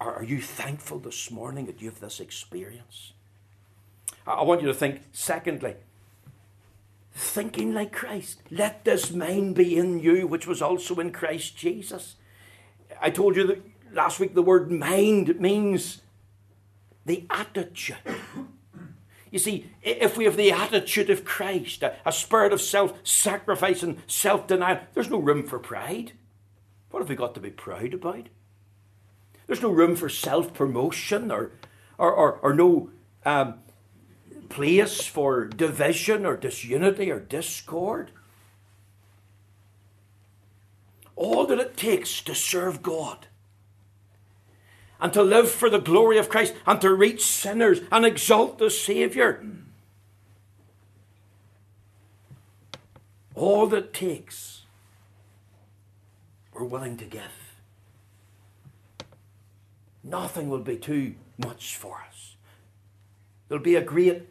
Are, 0.00 0.16
are 0.16 0.24
you 0.24 0.40
thankful 0.40 0.98
this 0.98 1.30
morning 1.30 1.66
that 1.66 1.80
you 1.80 1.88
have 1.88 2.00
this 2.00 2.20
experience? 2.20 3.12
I, 4.26 4.32
I 4.32 4.42
want 4.42 4.60
you 4.60 4.68
to 4.68 4.74
think, 4.74 5.02
secondly, 5.12 5.76
thinking 7.14 7.72
like 7.72 7.92
Christ. 7.92 8.40
Let 8.50 8.84
this 8.84 9.12
mind 9.12 9.54
be 9.54 9.76
in 9.76 10.00
you, 10.00 10.26
which 10.26 10.46
was 10.46 10.60
also 10.60 10.96
in 10.96 11.12
Christ 11.12 11.56
Jesus. 11.56 12.16
I 13.00 13.10
told 13.10 13.36
you 13.36 13.46
that 13.46 13.62
last 13.92 14.20
week 14.20 14.34
the 14.34 14.42
word 14.42 14.70
mind 14.70 15.40
means 15.40 16.02
the 17.06 17.26
attitude. 17.30 17.96
You 19.30 19.38
see, 19.38 19.70
if 19.82 20.16
we 20.16 20.24
have 20.24 20.36
the 20.36 20.50
attitude 20.50 21.08
of 21.08 21.24
Christ, 21.24 21.82
a, 21.82 21.94
a 22.04 22.12
spirit 22.12 22.52
of 22.52 22.60
self 22.60 22.94
sacrifice 23.04 23.82
and 23.82 23.98
self 24.06 24.46
denial, 24.46 24.80
there's 24.94 25.10
no 25.10 25.18
room 25.18 25.46
for 25.46 25.58
pride. 25.58 26.12
What 26.90 27.00
have 27.00 27.08
we 27.08 27.14
got 27.14 27.34
to 27.34 27.40
be 27.40 27.50
proud 27.50 27.94
about? 27.94 28.28
There's 29.46 29.62
no 29.62 29.70
room 29.70 29.94
for 29.94 30.08
self 30.08 30.52
promotion 30.52 31.30
or, 31.30 31.52
or, 31.96 32.12
or, 32.12 32.32
or 32.42 32.54
no 32.54 32.90
um, 33.24 33.54
place 34.48 35.00
for 35.06 35.44
division 35.44 36.26
or 36.26 36.36
disunity 36.36 37.10
or 37.10 37.20
discord. 37.20 38.10
All 41.14 41.46
that 41.46 41.60
it 41.60 41.76
takes 41.76 42.20
to 42.22 42.34
serve 42.34 42.82
God 42.82 43.26
and 45.00 45.12
to 45.12 45.22
live 45.22 45.50
for 45.50 45.70
the 45.70 45.78
glory 45.78 46.18
of 46.18 46.28
Christ 46.28 46.54
and 46.66 46.80
to 46.80 46.92
reach 46.92 47.24
sinners 47.24 47.80
and 47.90 48.04
exalt 48.04 48.58
the 48.58 48.70
Saviour. 48.70 49.44
All 53.34 53.66
that 53.68 53.94
takes, 53.94 54.62
we're 56.52 56.64
willing 56.64 56.96
to 56.98 57.04
give. 57.04 57.22
Nothing 60.02 60.48
will 60.48 60.58
be 60.60 60.76
too 60.76 61.14
much 61.38 61.76
for 61.76 62.02
us. 62.08 62.36
There'll 63.48 63.62
be 63.62 63.76
a 63.76 63.82
great 63.82 64.28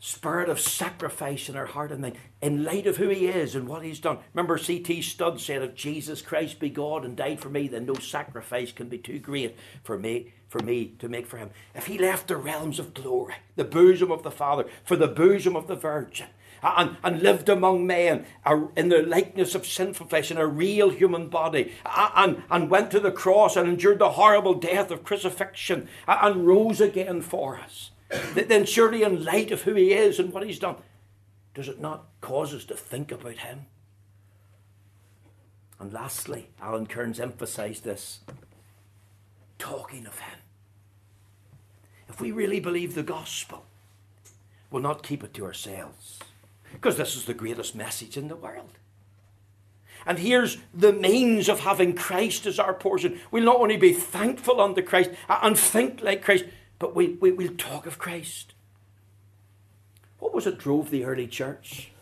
spirit 0.00 0.48
of 0.48 0.58
sacrifice 0.58 1.48
in 1.48 1.56
our 1.56 1.66
heart 1.66 1.92
and 1.92 2.00
mind 2.00 2.16
in 2.40 2.64
light 2.64 2.86
of 2.86 2.96
who 2.96 3.08
he 3.10 3.26
is 3.26 3.54
and 3.54 3.68
what 3.68 3.84
he's 3.84 4.00
done. 4.00 4.18
Remember, 4.32 4.56
C.T. 4.56 5.02
Studd 5.02 5.40
said, 5.40 5.62
If 5.62 5.74
Jesus 5.74 6.22
Christ 6.22 6.58
be 6.58 6.70
God 6.70 7.04
and 7.04 7.14
died 7.14 7.38
for 7.38 7.50
me, 7.50 7.68
then 7.68 7.84
no 7.84 7.94
sacrifice 7.94 8.72
can 8.72 8.88
be 8.88 8.98
too 8.98 9.18
great 9.18 9.56
for 9.84 9.98
me. 9.98 10.32
For 10.48 10.60
me 10.60 10.94
to 10.98 11.08
make 11.08 11.28
for 11.28 11.36
him. 11.36 11.50
If 11.76 11.86
he 11.86 11.96
left 11.96 12.26
the 12.26 12.36
realms 12.36 12.80
of 12.80 12.92
glory, 12.92 13.34
the 13.54 13.62
bosom 13.62 14.10
of 14.10 14.24
the 14.24 14.32
Father, 14.32 14.64
for 14.82 14.96
the 14.96 15.06
bosom 15.06 15.54
of 15.54 15.68
the 15.68 15.76
Virgin, 15.76 16.26
and, 16.60 16.96
and 17.04 17.22
lived 17.22 17.48
among 17.48 17.86
men 17.86 18.26
in 18.76 18.88
the 18.88 19.02
likeness 19.02 19.54
of 19.54 19.64
sinful 19.64 20.08
flesh 20.08 20.32
in 20.32 20.38
a 20.38 20.46
real 20.48 20.90
human 20.90 21.28
body 21.28 21.72
and, 21.86 22.42
and 22.50 22.68
went 22.68 22.90
to 22.90 22.98
the 22.98 23.12
cross 23.12 23.54
and 23.54 23.68
endured 23.68 24.00
the 24.00 24.10
horrible 24.10 24.54
death 24.54 24.90
of 24.90 25.04
crucifixion 25.04 25.88
and 26.08 26.46
rose 26.48 26.80
again 26.80 27.22
for 27.22 27.56
us 27.56 27.92
then 28.34 28.64
surely 28.64 29.02
in 29.02 29.24
light 29.24 29.52
of 29.52 29.62
who 29.62 29.74
he 29.74 29.92
is 29.92 30.18
and 30.18 30.32
what 30.32 30.44
he's 30.44 30.58
done, 30.58 30.76
does 31.54 31.68
it 31.68 31.80
not 31.80 32.06
cause 32.20 32.54
us 32.54 32.64
to 32.66 32.74
think 32.74 33.12
about 33.12 33.38
him? 33.38 33.66
And 35.78 35.92
lastly, 35.92 36.48
Alan 36.60 36.86
Cairns 36.86 37.20
emphasized 37.20 37.84
this 37.84 38.20
talking 39.58 40.06
of 40.06 40.18
him. 40.18 40.38
If 42.08 42.20
we 42.20 42.32
really 42.32 42.60
believe 42.60 42.94
the 42.94 43.02
gospel, 43.02 43.64
we'll 44.70 44.82
not 44.82 45.02
keep 45.02 45.24
it 45.24 45.32
to 45.34 45.44
ourselves 45.44 46.18
because 46.72 46.96
this 46.96 47.16
is 47.16 47.24
the 47.24 47.34
greatest 47.34 47.74
message 47.74 48.16
in 48.16 48.28
the 48.28 48.36
world. 48.36 48.70
And 50.06 50.18
here's 50.18 50.58
the 50.72 50.92
means 50.92 51.48
of 51.48 51.60
having 51.60 51.94
Christ 51.94 52.46
as 52.46 52.58
our 52.58 52.74
portion. 52.74 53.20
We'll 53.30 53.44
not 53.44 53.60
only 53.60 53.76
be 53.76 53.92
thankful 53.92 54.60
unto 54.60 54.82
Christ 54.82 55.10
and 55.28 55.58
think 55.58 56.02
like 56.02 56.22
Christ, 56.22 56.46
but 56.80 56.96
we, 56.96 57.18
we, 57.20 57.30
we'll 57.30 57.54
talk 57.54 57.86
of 57.86 57.98
Christ. 57.98 58.54
What 60.18 60.34
was 60.34 60.46
it 60.48 60.58
drove 60.58 60.90
the 60.90 61.04
early 61.04 61.28
church? 61.28 61.92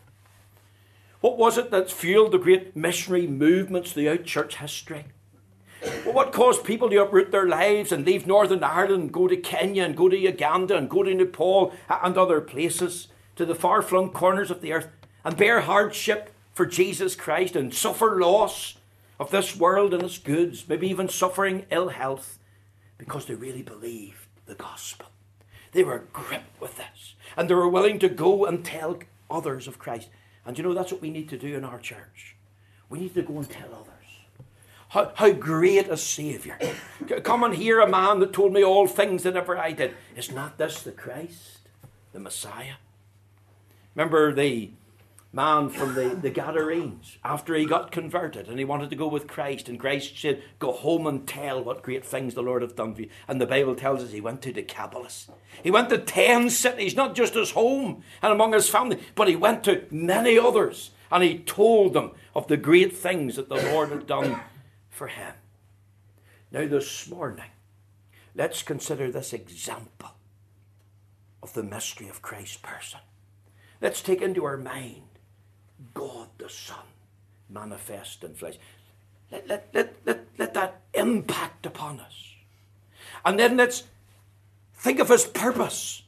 What 1.21 1.37
was 1.37 1.59
it 1.59 1.71
that 1.73 1.91
fueled 1.91 2.33
the 2.33 2.39
great 2.39 2.75
missionary 2.75 3.27
movements 3.27 3.93
throughout 3.93 4.25
church 4.25 4.57
history? 4.57 5.07
Well, 6.05 6.15
what 6.15 6.33
caused 6.33 6.65
people 6.65 6.89
to 6.91 7.03
uproot 7.03 7.33
their 7.33 7.49
lives 7.49 7.91
and 7.91 8.07
leave 8.07 8.27
Northern 8.27 8.63
Ireland, 8.63 9.13
go 9.13 9.27
to 9.27 9.37
Kenya 9.37 9.83
and 9.83 9.97
go 9.97 10.09
to 10.09 10.17
Uganda 10.17 10.77
and 10.77 10.89
go 10.89 11.03
to 11.03 11.13
Nepal 11.13 11.75
and 11.89 12.17
other 12.17 12.41
places, 12.41 13.09
to 13.35 13.45
the 13.45 13.55
far 13.55 13.83
flung 13.83 14.11
corners 14.11 14.51
of 14.51 14.61
the 14.61 14.73
earth, 14.73 14.89
and 15.25 15.37
bear 15.37 15.61
hardship 15.63 16.31
for 16.53 16.67
Jesus 16.67 17.17
Christ 17.17 17.57
and 17.57 17.75
suffer 17.75 18.21
loss 18.21 18.77
of 19.19 19.33
this 19.33 19.57
world 19.57 19.93
and 19.93 20.05
its 20.05 20.19
goods, 20.19 20.69
maybe 20.69 20.89
even 20.89 21.09
suffering 21.09 21.67
ill 21.71 21.89
health, 21.89 22.39
because 22.97 23.27
they 23.27 23.35
really 23.35 23.63
believed 23.63 24.28
the 24.49 24.55
gospel. 24.55 25.07
They 25.73 25.85
were 25.85 26.05
gripped 26.13 26.61
with 26.61 26.77
this. 26.77 27.15
And 27.37 27.49
they 27.49 27.55
were 27.55 27.69
willing 27.69 27.99
to 28.01 28.09
go 28.09 28.47
and 28.47 28.65
tell 28.65 28.99
others 29.31 29.69
of 29.69 29.79
Christ. 29.79 30.09
And 30.45 30.57
you 30.57 30.65
know, 30.65 30.75
that's 30.75 30.91
what 30.91 31.03
we 31.03 31.11
need 31.11 31.29
to 31.29 31.39
do 31.39 31.55
in 31.55 31.65
our 31.65 31.79
church. 31.79 32.35
We 32.89 32.99
need 32.99 33.15
to 33.15 33.23
go 33.23 33.37
and 33.37 33.49
tell 33.49 33.69
others. 33.73 33.95
How, 34.89 35.13
how 35.15 35.31
great 35.33 35.89
a 35.89 35.99
Saviour. 35.99 36.59
Come 37.23 37.45
and 37.45 37.55
hear 37.55 37.81
a 37.81 37.89
man 37.89 38.21
that 38.21 38.33
told 38.33 38.55
me 38.55 38.65
all 38.65 38.87
things 38.87 39.23
that 39.23 39.37
ever 39.37 39.59
I 39.59 39.73
did. 39.73 39.95
Is 40.17 40.33
not 40.33 40.57
this 40.57 40.83
the 40.83 40.93
Christ, 40.93 41.69
the 42.13 42.21
Messiah? 42.21 42.75
Remember 43.95 44.33
the 44.33 44.71
man 45.33 45.69
from 45.69 45.95
the, 45.95 46.09
the 46.09 46.31
Gadarenes 46.31 47.19
after 47.23 47.55
he 47.55 47.67
got 47.67 47.93
converted 47.93 48.49
and 48.49 48.59
he 48.59 48.65
wanted 48.65 48.91
to 48.91 48.97
go 48.97 49.07
with 49.07 49.27
Christ. 49.27 49.69
And 49.69 49.79
Christ 49.79 50.19
said, 50.19 50.43
Go 50.59 50.73
home 50.73 51.07
and 51.07 51.27
tell 51.27 51.63
what 51.63 51.83
great 51.83 52.05
things 52.05 52.35
the 52.35 52.43
Lord 52.43 52.63
hath 52.63 52.77
done 52.77 52.95
for 52.95 53.03
you. 53.03 53.11
And 53.27 53.41
the 53.41 53.47
Bible 53.47 53.75
tells 53.75 54.03
us 54.03 54.13
he 54.13 54.21
went 54.21 54.43
to 54.43 54.53
Decapolis. 54.53 55.31
He 55.63 55.71
went 55.71 55.91
to 55.91 55.99
10 55.99 56.51
cities, 56.51 56.97
not 56.97 57.15
just 57.15 57.35
his 57.35 57.51
home 57.51 58.03
and 58.23 58.33
among 58.33 58.53
his 58.53 58.69
family, 58.69 59.01
but 59.15 59.29
he 59.29 59.37
went 59.37 59.65
to 59.65 59.85
many 59.91 60.39
others. 60.39 60.91
And 61.11 61.23
he 61.23 61.39
told 61.39 61.95
them 61.95 62.13
of 62.35 62.49
the 62.49 62.57
great 62.57 62.97
things 62.97 63.37
that 63.37 63.49
the 63.49 63.57
Lord 63.73 63.91
had 63.91 64.07
done 64.07 64.41
for 64.91 65.09
him. 65.09 65.35
Now, 66.51 66.67
this 66.67 67.09
morning, 67.09 67.51
let's 68.35 68.63
consider 68.63 69.11
this 69.11 69.33
example 69.33 70.11
of 71.43 71.53
the 71.53 71.63
mystery 71.63 72.09
of 72.09 72.23
Christ's 72.23 72.57
person. 72.59 73.01
Let's 73.81 74.03
take 74.03 74.23
into 74.23 74.45
our 74.45 74.57
mind 74.57 75.03
God 75.95 76.29
the 76.39 76.49
Son 76.49 76.85
manifest 77.49 78.25
in 78.25 78.35
flesh. 78.35 78.57
Let, 79.31 79.49
let, 79.49 79.69
let, 79.75 79.95
let, 80.05 80.25
let 80.39 80.55
that 80.55 80.81
impact 80.95 81.67
upon 81.67 82.01
us. 82.01 82.35
And 83.25 83.39
then 83.39 83.57
let's 83.57 83.85
think 84.75 85.01
of 85.01 85.09
his 85.09 85.25
purpose. 85.25 86.03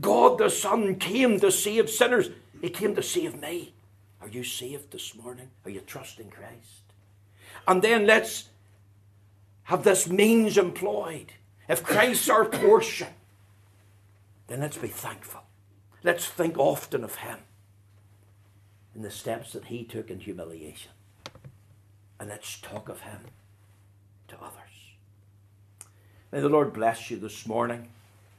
God 0.00 0.38
the 0.38 0.50
Son 0.50 0.96
came 0.96 1.40
to 1.40 1.50
save 1.50 1.90
sinners. 1.90 2.30
He 2.60 2.70
came 2.70 2.94
to 2.94 3.02
save 3.02 3.40
me. 3.40 3.74
Are 4.20 4.28
you 4.28 4.42
saved 4.42 4.90
this 4.92 5.14
morning? 5.14 5.50
Are 5.64 5.70
you 5.70 5.80
trusting 5.80 6.30
Christ? 6.30 6.82
And 7.66 7.82
then 7.82 8.06
let's 8.06 8.48
have 9.64 9.84
this 9.84 10.08
means 10.08 10.56
employed. 10.56 11.32
If 11.68 11.84
Christ's 11.84 12.30
our 12.30 12.46
portion, 12.46 13.08
then 14.46 14.60
let's 14.60 14.78
be 14.78 14.88
thankful. 14.88 15.42
Let's 16.02 16.26
think 16.26 16.56
often 16.58 17.04
of 17.04 17.16
Him 17.16 17.38
in 18.94 19.02
the 19.02 19.10
steps 19.10 19.52
that 19.52 19.66
he 19.66 19.84
took 19.84 20.10
in 20.10 20.20
humiliation. 20.20 20.92
And 22.18 22.28
let's 22.28 22.60
talk 22.60 22.88
of 22.88 23.02
him 23.02 23.20
to 24.28 24.36
others. 24.36 24.54
May 26.32 26.40
the 26.40 26.48
Lord 26.48 26.72
bless 26.72 27.10
you 27.10 27.18
this 27.18 27.46
morning. 27.46 27.88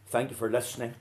Thank 0.07 0.31
you 0.31 0.35
for 0.35 0.49
listening. 0.49 0.95